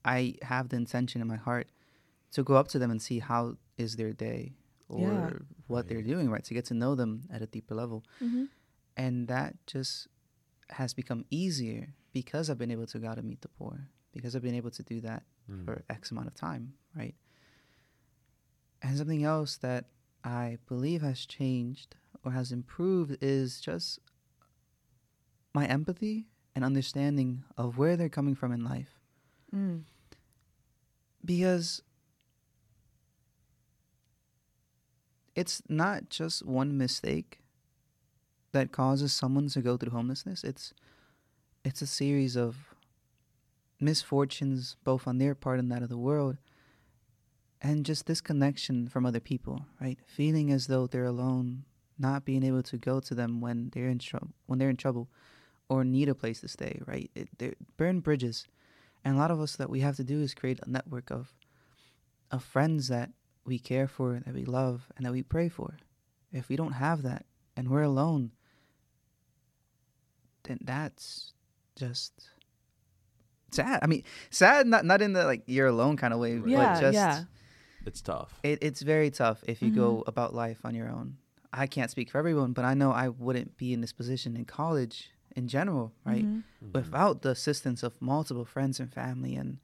I 0.04 0.34
have 0.42 0.68
the 0.70 0.76
intention 0.76 1.20
in 1.20 1.28
my 1.28 1.36
heart 1.36 1.68
to 2.32 2.42
go 2.42 2.54
up 2.54 2.68
to 2.68 2.78
them 2.78 2.90
and 2.90 3.00
see 3.02 3.18
how 3.18 3.56
is 3.76 3.96
their 3.96 4.12
day 4.12 4.54
or 4.88 5.00
Yeah. 5.00 5.30
what 5.66 5.88
they're 5.88 6.02
doing, 6.02 6.30
right? 6.30 6.44
To 6.44 6.54
get 6.54 6.64
to 6.66 6.74
know 6.74 6.94
them 6.94 7.24
at 7.32 7.42
a 7.42 7.46
deeper 7.46 7.74
level. 7.74 8.04
Mm-hmm. 8.22 8.44
And 8.96 9.28
that 9.28 9.56
just 9.66 10.08
has 10.70 10.92
become 10.94 11.24
easier 11.30 11.94
because 12.12 12.48
I've 12.50 12.58
been 12.58 12.70
able 12.70 12.86
to 12.86 12.98
go 12.98 13.08
out 13.08 13.18
and 13.18 13.28
meet 13.28 13.40
the 13.42 13.48
poor. 13.48 13.88
Because 14.12 14.34
I've 14.34 14.42
been 14.42 14.54
able 14.54 14.70
to 14.70 14.82
do 14.82 15.00
that 15.02 15.22
Mm. 15.50 15.64
for 15.64 15.82
X 15.88 16.10
amount 16.10 16.26
of 16.26 16.34
time, 16.34 16.74
right? 16.94 17.14
And 18.82 18.96
something 18.96 19.24
else 19.24 19.56
that 19.58 19.86
I 20.22 20.58
believe 20.66 21.00
has 21.02 21.24
changed 21.26 21.96
or 22.28 22.32
has 22.32 22.52
improved 22.52 23.16
is 23.22 23.60
just 23.60 23.98
my 25.54 25.66
empathy 25.66 26.26
and 26.54 26.64
understanding 26.64 27.42
of 27.56 27.78
where 27.78 27.96
they're 27.96 28.08
coming 28.08 28.34
from 28.34 28.52
in 28.52 28.62
life. 28.62 29.00
Mm. 29.54 29.84
Because 31.24 31.82
it's 35.34 35.62
not 35.68 36.10
just 36.10 36.44
one 36.44 36.76
mistake 36.76 37.40
that 38.52 38.72
causes 38.72 39.12
someone 39.12 39.48
to 39.48 39.62
go 39.62 39.76
through 39.76 39.92
homelessness. 39.92 40.44
It's 40.44 40.74
it's 41.64 41.82
a 41.82 41.86
series 41.86 42.36
of 42.36 42.74
misfortunes 43.80 44.76
both 44.84 45.06
on 45.06 45.18
their 45.18 45.34
part 45.34 45.58
and 45.58 45.70
that 45.70 45.82
of 45.82 45.88
the 45.88 45.98
world 45.98 46.36
and 47.60 47.84
just 47.84 48.06
disconnection 48.06 48.88
from 48.88 49.04
other 49.04 49.20
people, 49.20 49.66
right? 49.80 49.98
Feeling 50.06 50.50
as 50.50 50.66
though 50.66 50.86
they're 50.86 51.04
alone, 51.04 51.64
not 51.98 52.24
being 52.24 52.42
able 52.44 52.62
to 52.62 52.76
go 52.76 53.00
to 53.00 53.14
them 53.14 53.40
when 53.40 53.70
they're 53.72 53.88
in 53.88 53.98
trouble, 53.98 54.30
when 54.46 54.58
they're 54.58 54.70
in 54.70 54.76
trouble, 54.76 55.08
or 55.68 55.84
need 55.84 56.08
a 56.08 56.14
place 56.14 56.40
to 56.40 56.48
stay, 56.48 56.80
right? 56.86 57.10
It, 57.14 57.28
they're 57.38 57.54
burn 57.76 58.00
bridges, 58.00 58.46
and 59.04 59.14
a 59.16 59.18
lot 59.18 59.30
of 59.30 59.40
us 59.40 59.56
that 59.56 59.70
we 59.70 59.80
have 59.80 59.96
to 59.96 60.04
do 60.04 60.20
is 60.20 60.34
create 60.34 60.60
a 60.62 60.70
network 60.70 61.10
of, 61.10 61.34
of 62.30 62.42
friends 62.44 62.88
that 62.88 63.10
we 63.44 63.58
care 63.58 63.88
for, 63.88 64.20
that 64.24 64.34
we 64.34 64.44
love, 64.44 64.88
and 64.96 65.04
that 65.06 65.12
we 65.12 65.22
pray 65.22 65.48
for. 65.48 65.76
If 66.32 66.48
we 66.48 66.56
don't 66.56 66.72
have 66.72 67.02
that, 67.02 67.24
and 67.56 67.68
we're 67.68 67.82
alone, 67.82 68.32
then 70.44 70.58
that's 70.62 71.32
just 71.76 72.12
sad. 73.50 73.80
I 73.82 73.86
mean, 73.86 74.04
sad 74.30 74.66
not 74.66 74.84
not 74.84 75.02
in 75.02 75.12
the 75.12 75.24
like 75.24 75.42
you're 75.46 75.66
alone 75.66 75.96
kind 75.96 76.12
of 76.14 76.20
way, 76.20 76.38
yeah 76.38 76.72
but 76.74 76.80
just 76.80 76.94
yeah 76.94 77.24
It's 77.86 78.00
tough. 78.00 78.38
it, 78.42 78.58
it's 78.62 78.82
very 78.82 79.10
tough 79.10 79.42
if 79.46 79.62
you 79.62 79.68
Mm-hmm. 79.70 79.80
go 79.80 80.04
about 80.06 80.34
life 80.34 80.60
on 80.64 80.74
your 80.74 80.88
own. 80.88 81.16
I 81.52 81.66
can't 81.66 81.90
speak 81.90 82.10
for 82.10 82.18
everyone, 82.18 82.52
but 82.52 82.64
I 82.64 82.74
know 82.74 82.92
I 82.92 83.08
wouldn't 83.08 83.56
be 83.56 83.72
in 83.72 83.80
this 83.80 83.92
position 83.92 84.36
in 84.36 84.44
college 84.44 85.10
in 85.34 85.48
general, 85.48 85.92
right? 86.04 86.24
Mhm. 86.26 86.72
Without 86.72 87.22
the 87.22 87.30
assistance 87.30 87.82
of 87.82 88.00
multiple 88.00 88.44
friends 88.44 88.80
and 88.80 88.92
family 88.92 89.34
and 89.34 89.58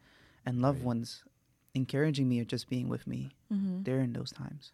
and 0.47 0.61
loved 0.61 0.81
Right. 0.81 0.87
ones 0.87 1.25
encouraging 1.75 2.29
me 2.29 2.41
or 2.41 2.45
just 2.45 2.69
being 2.69 2.89
with 2.89 3.07
me 3.07 3.31
Mhm. 3.51 3.83
during 3.83 4.13
those 4.13 4.31
times. 4.31 4.73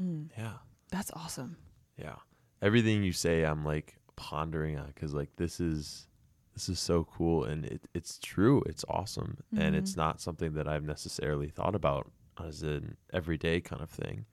Mm. 0.00 0.30
Yeah, 0.36 0.58
that's 0.90 1.10
awesome 1.12 1.56
yeah. 1.96 2.16
Everything 2.62 3.02
you 3.02 3.12
say, 3.12 3.42
I'm 3.44 3.64
like 3.64 3.98
pondering 4.16 4.78
on 4.78 4.86
because 4.88 5.12
like 5.14 5.36
this 5.36 5.60
is 5.60 6.06
this 6.54 6.68
is 6.68 6.78
so 6.80 7.04
cool 7.04 7.44
and 7.44 7.64
it, 7.66 7.88
it's 7.94 8.18
true. 8.18 8.62
It's 8.66 8.84
awesome 8.88 9.38
and 9.56 9.74
it's 9.76 9.96
not 9.96 10.20
something 10.20 10.54
that 10.54 10.66
I've 10.66 10.84
necessarily 10.84 11.48
thought 11.48 11.74
about 11.74 12.10
as 12.42 12.62
an 12.62 12.96
everyday 13.12 13.60
kind 13.60 13.82
of 13.82 13.90
thing. 13.90 14.24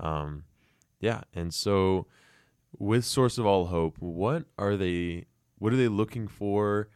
Um, 0.00 0.44
yeah, 1.04 1.20
and 1.34 1.52
so 1.52 2.06
with 2.78 3.04
Source 3.04 3.36
of 3.38 3.44
All 3.46 3.66
Hope, 3.66 3.96
what 3.98 4.44
are 4.58 4.76
they? 4.76 5.26
What 5.58 5.72
are 5.72 5.76
they 5.76 5.88
looking 5.88 6.26
for? 6.28 6.88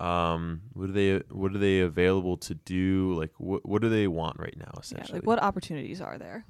Um, 0.00 0.62
what 0.72 0.90
are 0.90 0.92
they? 0.92 1.18
What 1.30 1.54
are 1.54 1.58
they 1.58 1.78
available 1.80 2.36
to 2.38 2.54
do? 2.54 3.14
Like, 3.14 3.30
what 3.38 3.64
what 3.64 3.80
do 3.82 3.88
they 3.88 4.08
want 4.08 4.38
right 4.38 4.56
now? 4.58 4.72
yeah 4.74 4.80
Essentially, 4.80 5.18
like 5.20 5.26
what 5.26 5.40
opportunities 5.42 6.00
are 6.00 6.18
there 6.18 6.44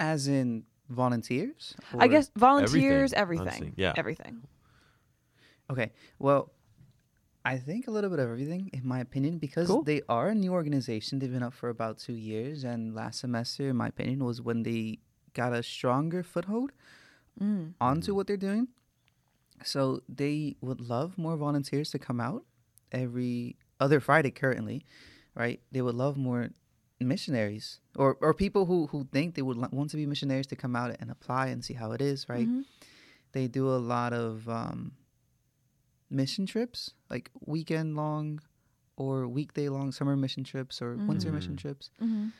As 0.00 0.28
in 0.28 0.64
volunteers? 0.88 1.74
I 1.98 2.06
guess 2.08 2.30
volunteers, 2.36 3.12
Everything, 3.12 3.46
everything. 3.48 3.74
yeah. 3.76 3.92
Everything. 3.96 4.42
Okay. 5.70 5.90
Well, 6.18 6.52
I 7.48 7.56
think 7.56 7.86
a 7.88 7.90
little 7.90 8.10
bit 8.10 8.18
of 8.18 8.28
everything, 8.28 8.68
in 8.74 8.86
my 8.86 9.00
opinion, 9.00 9.38
because 9.38 9.68
Cool. 9.68 9.82
they 9.82 10.02
are 10.06 10.28
a 10.28 10.34
new 10.34 10.52
organization. 10.52 11.18
They've 11.18 11.32
been 11.32 11.42
up 11.50 11.54
for 11.54 11.70
about 11.70 11.94
two 12.06 12.12
years, 12.30 12.62
and 12.62 12.94
last 12.94 13.20
semester, 13.20 13.70
in 13.70 13.76
my 13.82 13.88
opinion, 13.88 14.22
was 14.30 14.38
when 14.48 14.64
they 14.64 14.98
got 15.32 15.52
a 15.54 15.62
stronger 15.62 16.22
foothold 16.22 16.72
Mm. 17.40 17.72
onto 17.80 18.14
what 18.14 18.26
they're 18.26 18.36
doing. 18.50 18.68
So 19.64 20.02
they 20.08 20.56
would 20.60 20.80
love 20.94 21.16
more 21.16 21.36
volunteers 21.36 21.90
to 21.92 21.98
come 21.98 22.20
out 22.20 22.44
every 22.92 23.56
other 23.80 23.98
Friday 24.00 24.30
currently, 24.30 24.84
right? 25.34 25.58
They 25.72 25.80
would 25.80 25.94
love 25.94 26.16
more 26.18 26.50
missionaries 27.00 27.80
or, 27.96 28.18
or 28.20 28.34
people 28.34 28.66
who, 28.66 28.88
who 28.88 29.04
think 29.14 29.36
they 29.36 29.42
would 29.42 29.56
want 29.72 29.88
to 29.90 29.96
be 29.96 30.04
missionaries 30.04 30.48
to 30.48 30.56
come 30.56 30.74
out 30.76 30.94
and 31.00 31.10
apply 31.10 31.46
and 31.46 31.64
see 31.64 31.74
how 31.74 31.92
it 31.92 32.02
is, 32.02 32.28
right? 32.28 32.48
Mhm. 32.48 32.64
They 33.32 33.46
do 33.48 33.68
a 33.68 33.78
lot 33.94 34.12
of 34.12 34.48
um, 34.48 34.92
mission 36.10 36.46
trips, 36.46 36.94
like 37.10 37.30
weekend 37.46 37.96
long 37.96 38.40
or 38.96 39.28
weekday 39.28 39.68
long 39.68 39.92
summer 39.92 40.16
mission 40.16 40.42
trips 40.44 40.80
or 40.82 40.96
winter 40.96 41.30
mission 41.32 41.54
Mhm. 41.54 41.58
trips. 41.58 41.90
Mhm. 42.00 42.32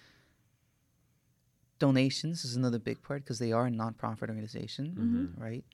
Donations 1.78 2.44
is 2.44 2.57
another 2.57 2.78
big 2.81 3.02
part 3.02 3.22
because 3.22 3.38
they 3.38 3.52
are 3.52 3.66
a 3.66 3.70
nonprofit 3.70 4.28
organization, 4.28 4.96
Mhm. 5.37 5.40
right? 5.40 5.64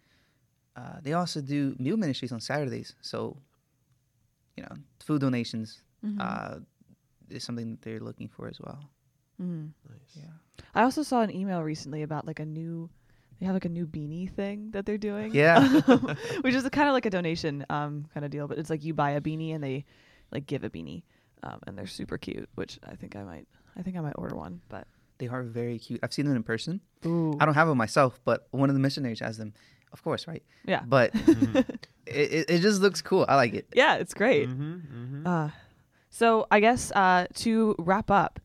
Uh, 0.76 1.00
they 1.00 1.14
also 1.14 1.40
do 1.40 1.74
meal 1.78 1.96
ministries 1.96 2.33
on 2.33 2.40
Saturdays. 2.40 2.94
So, 3.00 3.40
you 4.57 4.64
know, 4.64 4.76
food 5.00 5.20
donations 5.22 5.83
Mhm. 6.02 6.20
uh, 6.20 6.61
is 7.30 7.42
something 7.44 7.70
that 7.70 7.83
they're 7.83 8.00
looking 8.00 8.28
for 8.28 8.48
as 8.48 8.61
well. 8.61 8.90
Mhm. 9.40 9.72
Nice. 9.88 10.16
Yeah. 10.16 10.33
I 10.74 10.83
also 10.83 11.02
saw 11.02 11.22
an 11.22 11.30
email 11.30 11.62
recently 11.62 12.02
about 12.02 12.26
like 12.26 12.38
a 12.40 12.44
new 12.44 12.90
they 13.40 13.47
have 13.47 13.55
like 13.55 13.64
a 13.64 13.68
new 13.70 13.87
beanie 13.87 14.31
thing 14.31 14.70
that 14.73 14.87
they're 14.87 14.99
doing. 14.99 15.35
Yeah. 15.35 15.81
Which 16.40 16.55
is 16.55 16.68
kind 16.70 16.88
of 16.88 16.94
like 16.94 17.07
a 17.07 17.11
donation 17.11 17.64
um 17.70 18.07
kind 18.14 18.25
of 18.25 18.31
deal, 18.31 18.49
but 18.49 18.59
it's 18.59 18.70
like 18.70 18.85
you 18.85 18.94
buy 18.94 19.11
a 19.12 19.20
beanie 19.20 19.55
and 19.55 19.62
they 19.62 19.85
like 20.33 20.47
give 20.47 20.64
a 20.64 20.70
beanie. 20.70 21.03
Um, 21.42 21.61
and 21.66 21.77
they're 21.77 21.87
super 21.87 22.16
cute, 22.16 22.49
which 22.55 22.79
I 22.88 22.94
think 22.97 23.16
I 23.16 23.23
might 23.23 23.47
I 23.77 23.83
think 23.83 23.97
I 23.97 24.01
might 24.01 24.14
order 24.16 24.35
one, 24.37 24.61
but 24.68 24.87
They 25.18 25.29
are 25.29 25.42
very 25.42 25.79
cute. 25.79 26.01
I've 26.03 26.12
seen 26.12 26.25
them 26.27 26.37
in 26.37 26.42
person. 26.42 26.81
Ooh. 27.05 27.37
I 27.40 27.44
don't 27.44 27.55
have 27.55 27.68
them 27.68 27.77
myself, 27.79 28.18
but 28.25 28.47
one 28.51 28.70
of 28.70 28.75
the 28.75 28.81
missionaries 28.81 29.20
has 29.20 29.37
them. 29.37 29.53
Of 29.92 30.03
course, 30.03 30.27
right? 30.27 30.42
Yeah. 30.64 30.83
But 30.87 31.11
it, 31.14 31.79
it, 32.07 32.51
it 32.51 32.61
just 32.61 32.81
looks 32.81 33.01
cool. 33.03 33.25
I 33.29 33.37
like 33.37 33.55
it. 33.55 33.66
yeah, 33.75 33.97
it's 33.97 34.14
great. 34.14 34.49
Mm-hmm, 34.49 34.73
mm-hmm. 34.75 35.27
Uh, 35.27 35.51
so 36.11 36.47
I 36.51 36.61
guess 36.61 36.90
uh, 36.92 37.27
to 37.35 37.75
wrap 37.79 38.11
up, 38.11 38.40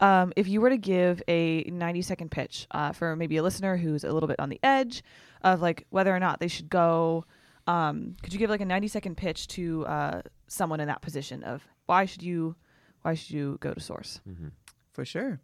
um, 0.00 0.32
if 0.36 0.48
you 0.48 0.60
were 0.60 0.70
to 0.70 0.76
give 0.76 1.22
a 1.28 1.62
90 1.64 2.02
second 2.02 2.30
pitch 2.30 2.66
uh, 2.70 2.92
for 2.92 3.16
maybe 3.16 3.36
a 3.36 3.42
listener 3.42 3.76
who's 3.76 4.04
a 4.04 4.12
little 4.12 4.26
bit 4.28 4.40
on 4.40 4.48
the 4.48 4.60
edge 4.62 5.02
of 5.42 5.60
like 5.62 5.86
whether 5.90 6.14
or 6.14 6.20
not 6.20 6.40
they 6.40 6.48
should 6.48 6.68
go, 6.68 7.24
um, 7.66 8.14
could 8.22 8.32
you 8.32 8.38
give 8.38 8.50
like 8.50 8.60
a 8.60 8.64
90 8.66 8.88
second 8.88 9.16
pitch 9.16 9.46
to 9.48 9.86
uh, 9.86 10.22
someone 10.48 10.80
in 10.80 10.88
that 10.88 11.02
position 11.02 11.42
of 11.44 11.62
why 11.86 12.04
should 12.06 12.22
you, 12.22 12.56
why 13.02 13.14
should 13.14 13.30
you 13.30 13.56
go 13.60 13.72
to 13.72 13.80
Source? 13.80 14.20
Mhm. 14.28 14.52
For 14.92 15.04
sure. 15.04 15.40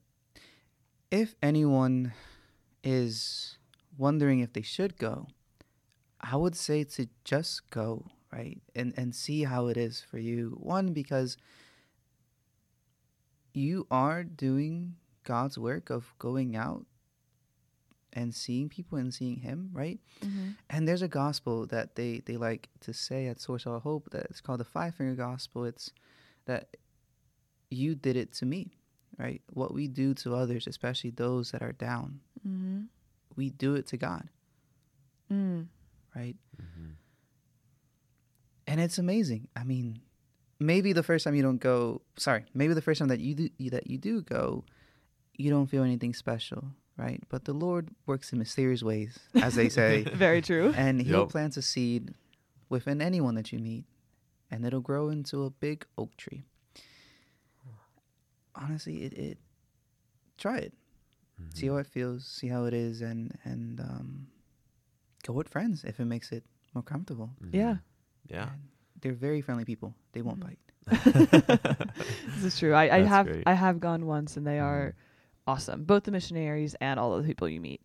If 1.10 1.34
anyone 1.42 2.12
is 2.84 3.58
wondering 3.98 4.40
if 4.40 4.52
they 4.52 4.62
should 4.62 4.96
go, 4.96 5.26
I 6.20 6.36
would 6.36 6.56
say 6.56 6.84
to 6.84 7.08
just 7.24 7.70
go, 7.70 8.06
right? 8.32 8.60
And 8.74 8.94
and 8.96 9.14
see 9.14 9.44
how 9.44 9.66
it 9.68 9.76
is 9.76 10.00
for 10.00 10.18
you. 10.18 10.56
One 10.60 10.92
because 10.92 11.36
you 13.52 13.86
are 13.90 14.22
doing 14.24 14.96
God's 15.24 15.58
work 15.58 15.90
of 15.90 16.14
going 16.18 16.56
out 16.56 16.86
and 18.12 18.34
seeing 18.34 18.68
people 18.68 18.98
and 18.98 19.12
seeing 19.14 19.36
him, 19.40 19.70
right? 19.72 20.00
And 20.68 20.86
there's 20.88 21.02
a 21.02 21.08
gospel 21.08 21.66
that 21.66 21.94
they, 21.94 22.22
they 22.26 22.36
like 22.36 22.68
to 22.80 22.92
say 22.92 23.26
at 23.28 23.40
Source 23.40 23.66
of 23.66 23.82
Hope 23.82 24.10
that 24.10 24.26
it's 24.30 24.40
called 24.40 24.60
the 24.60 24.64
five 24.64 24.94
finger 24.96 25.14
gospel. 25.14 25.64
It's 25.64 25.92
that 26.46 26.76
you 27.70 27.94
did 27.94 28.16
it 28.16 28.32
to 28.34 28.46
me, 28.46 28.72
right? 29.18 29.42
What 29.52 29.72
we 29.72 29.86
do 29.86 30.12
to 30.14 30.34
others, 30.34 30.66
especially 30.66 31.10
those 31.10 31.50
that 31.52 31.62
are 31.62 31.72
down, 31.72 32.20
Mm-hmm. 32.46 32.82
we 33.36 33.50
do 33.50 33.74
it 33.74 33.86
to 33.88 33.96
God, 33.96 34.28
Mm. 35.30 35.66
right? 36.16 36.36
Mhm. 36.60 36.94
And 38.66 38.80
it's 38.80 38.98
amazing. 38.98 39.48
I 39.54 39.64
mean, 39.64 40.00
maybe 40.60 40.92
the 40.92 41.02
first 41.02 41.24
time 41.24 41.34
you 41.34 41.42
don't 41.42 41.58
go, 41.60 42.02
sorry, 42.16 42.44
maybe 42.54 42.74
the 42.74 42.82
first 42.82 42.98
time 43.00 43.08
that 43.08 43.18
you 43.20 43.34
do 43.34 43.48
that 43.70 43.88
you 43.88 43.98
do 43.98 44.22
go, 44.22 44.64
you 45.36 45.50
don't 45.50 45.66
feel 45.66 45.82
anything 45.82 46.14
special, 46.14 46.62
right? 46.96 47.20
But 47.28 47.46
the 47.46 47.52
Lord 47.54 47.88
works 48.06 48.32
in 48.32 48.38
mysterious 48.38 48.82
ways, 48.82 49.18
as 49.42 49.54
they 49.56 49.68
say. 49.68 50.02
Very 50.14 50.40
true. 50.42 50.72
and 50.76 51.00
he'll 51.02 51.20
Yep. 51.22 51.28
plant 51.30 51.56
a 51.56 51.62
seed 51.62 52.14
within 52.68 53.00
anyone 53.02 53.34
that 53.34 53.50
you 53.52 53.58
meet 53.58 53.84
and 54.50 54.64
it'll 54.64 54.80
grow 54.80 55.08
into 55.08 55.44
a 55.44 55.50
big 55.50 55.84
oak 55.98 56.16
tree 56.16 56.44
honestly 58.54 59.04
it, 59.04 59.12
it 59.14 59.38
try 60.38 60.58
it 60.58 60.72
see 61.54 61.66
how 61.68 61.76
it 61.76 61.86
feels 61.86 62.26
see 62.26 62.48
how 62.48 62.64
it 62.64 62.74
is 62.74 63.00
and 63.00 63.36
and 63.44 63.80
um 63.80 64.26
go 65.26 65.32
with 65.32 65.48
friends 65.48 65.84
if 65.84 65.98
it 66.00 66.04
makes 66.04 66.30
it 66.32 66.44
more 66.74 66.82
comfortable 66.82 67.30
Yeah. 67.50 67.76
Yeah. 68.28 68.50
And 68.52 68.62
they're 69.00 69.12
very 69.12 69.40
friendly 69.40 69.64
people 69.64 69.94
they 70.12 70.22
won't 70.22 70.40
Mhm. 70.40 70.46
bite 70.48 70.58
This 72.34 72.44
is 72.54 72.58
true. 72.58 72.72
I, 72.74 72.96
I 72.96 73.00
have 73.02 73.26
great. 73.26 73.42
I 73.46 73.52
have 73.54 73.80
gone 73.80 74.06
once 74.06 74.36
and 74.36 74.46
they 74.46 74.56
Mhm. 74.58 74.64
are 74.64 74.94
awesome. 75.46 75.84
Both 75.84 76.04
the 76.04 76.10
missionaries 76.10 76.74
and 76.80 76.98
all 76.98 77.12
of 77.14 77.22
the 77.22 77.26
people 77.28 77.48
you 77.48 77.60
meet. 77.60 77.80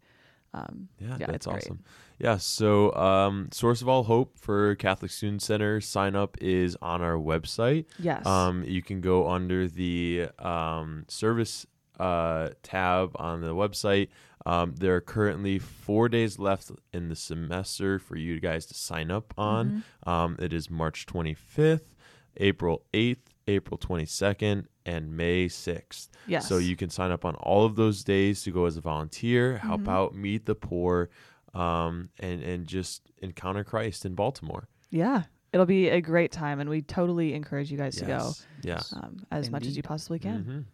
Um, 0.54 0.88
Yeah, 1.00 1.10
Yeah, 1.20 1.26
that's 1.28 1.36
it's 1.36 1.46
great. 1.48 1.58
awesome. 1.64 1.80
Yeah, 2.20 2.38
so 2.38 2.94
um, 2.96 3.50
Source 3.52 3.82
of 3.82 3.90
All 3.90 4.04
Hope 4.06 4.38
for 4.40 4.76
Catholic 4.76 5.12
Student 5.12 5.42
Center 5.42 5.82
sign 5.82 6.16
up 6.16 6.38
is 6.42 6.78
on 6.82 7.02
our 7.02 7.16
website. 7.18 7.86
yes. 8.00 8.26
Um, 8.26 8.64
you 8.64 8.82
can 8.82 9.02
go 9.02 9.30
under 9.30 9.68
the 9.68 10.30
um, 10.40 11.04
service 11.10 11.66
uh, 12.00 12.50
tab 12.64 13.12
on 13.16 13.42
the 13.42 13.54
website. 13.56 14.08
Um, 14.46 14.76
there 14.76 14.96
are 14.96 15.02
currently 15.02 15.58
four 15.60 16.08
days 16.10 16.38
left 16.38 16.72
in 16.94 17.10
the 17.10 17.16
semester 17.16 17.98
for 18.00 18.16
you 18.16 18.40
guys 18.40 18.66
to 18.68 18.74
sign 18.74 19.10
up 19.12 19.34
on. 19.38 19.84
Mhm. 20.06 20.10
Um, 20.10 20.36
it 20.40 20.54
is 20.54 20.70
March 20.70 21.06
25th, 21.06 21.96
April 22.38 22.84
8th, 22.94 23.34
April 23.48 23.78
22nd, 23.78 24.68
and 24.86 25.16
May 25.18 25.48
6th. 25.48 26.10
yes. 26.28 26.48
So 26.48 26.58
you 26.58 26.76
can 26.76 26.90
sign 26.90 27.12
up 27.12 27.26
on 27.26 27.36
all 27.36 27.66
of 27.66 27.76
those 27.76 28.04
days 28.04 28.44
to 28.44 28.52
go 28.52 28.66
as 28.66 28.78
a 28.78 28.82
volunteer, 28.82 29.58
help 29.58 29.82
Mhm. 29.82 29.88
out, 29.92 30.16
meet 30.16 30.46
the 30.46 30.56
poor, 30.56 31.10
um, 31.54 32.10
and 32.20 32.44
and 32.44 32.68
just 32.68 33.12
encounter 33.22 33.64
Christ 33.64 34.06
in 34.06 34.14
Baltimore. 34.14 34.68
Yeah. 34.92 35.24
It'll 35.54 35.66
be 35.66 35.88
a 35.88 36.02
great 36.02 36.32
time 36.34 36.60
and 36.60 36.70
we 36.70 36.82
totally 36.82 37.34
encourage 37.34 37.72
you 37.72 37.78
guys 37.78 37.96
Yes. 38.02 38.40
To 38.60 38.96
go 38.96 39.02
um, 39.02 39.26
as 39.32 39.50
much 39.50 39.66
as 39.66 39.78
you 39.78 39.84
possibly 39.84 40.20
can. 40.20 40.44
Mhm. 40.44 40.66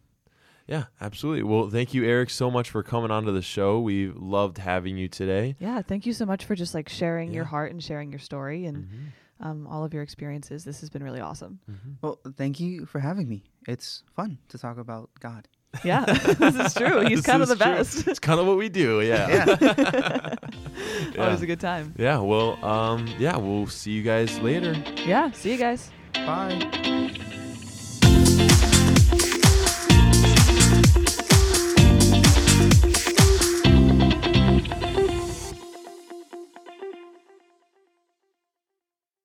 Yeah, 0.72 0.86
absolutely. 1.02 1.44
Well, 1.44 1.70
thank 1.70 1.94
you, 1.94 2.06
Eric, 2.06 2.30
so 2.30 2.50
much 2.50 2.70
for 2.70 2.82
coming 2.82 3.12
onto 3.12 3.32
the 3.34 3.42
show. 3.42 3.82
We 3.82 4.08
loved 4.16 4.58
having 4.58 4.98
you 4.98 5.10
today. 5.10 5.58
Yeah, 5.60 5.82
thank 5.82 6.06
you 6.06 6.14
so 6.14 6.26
much 6.26 6.46
for 6.46 6.56
just 6.56 6.74
like 6.74 6.88
sharing 6.88 7.34
your 7.34 7.44
heart 7.44 7.72
and 7.74 7.84
sharing 7.84 8.10
your 8.10 8.20
story 8.20 8.66
and 8.66 8.88
Mhm. 8.88 9.46
um, 9.46 9.68
all 9.68 9.84
of 9.84 9.94
your 9.94 10.02
experiences. 10.02 10.64
This 10.64 10.80
has 10.80 10.90
been 10.90 11.04
really 11.04 11.20
awesome. 11.20 11.60
Mhm. 11.70 11.98
well 12.02 12.20
thank 12.38 12.60
you 12.62 12.86
for 12.86 13.00
having 13.00 13.28
me 13.28 13.44
it's 13.68 14.04
fun 14.16 14.38
to 14.48 14.58
talk 14.58 14.78
about 14.78 15.10
god 15.20 15.48
Yeah, 15.84 16.06
this 16.40 16.56
is 16.56 16.74
true. 16.74 17.02
He's 17.08 17.20
This 17.20 17.26
kind 17.26 17.42
of 17.42 17.48
the 17.50 17.56
true. 17.56 17.66
best. 17.76 18.08
It's 18.08 18.20
kind 18.20 18.40
of 18.40 18.46
what 18.48 18.58
we 18.58 18.70
do. 18.70 19.02
Yeah. 19.02 19.26
Always 21.18 21.40
Yeah. 21.40 21.44
a 21.44 21.46
good 21.46 21.60
time. 21.60 21.94
yeah. 21.98 22.18
Well, 22.20 22.64
um, 22.64 23.08
yeah, 23.20 23.36
we'll 23.38 23.68
see 23.68 23.92
you 23.92 24.04
guys 24.04 24.38
later. 24.40 24.74
Yeah, 25.06 25.32
see 25.32 25.52
you 25.54 25.58
guys. 25.58 25.90
bye 26.14 26.60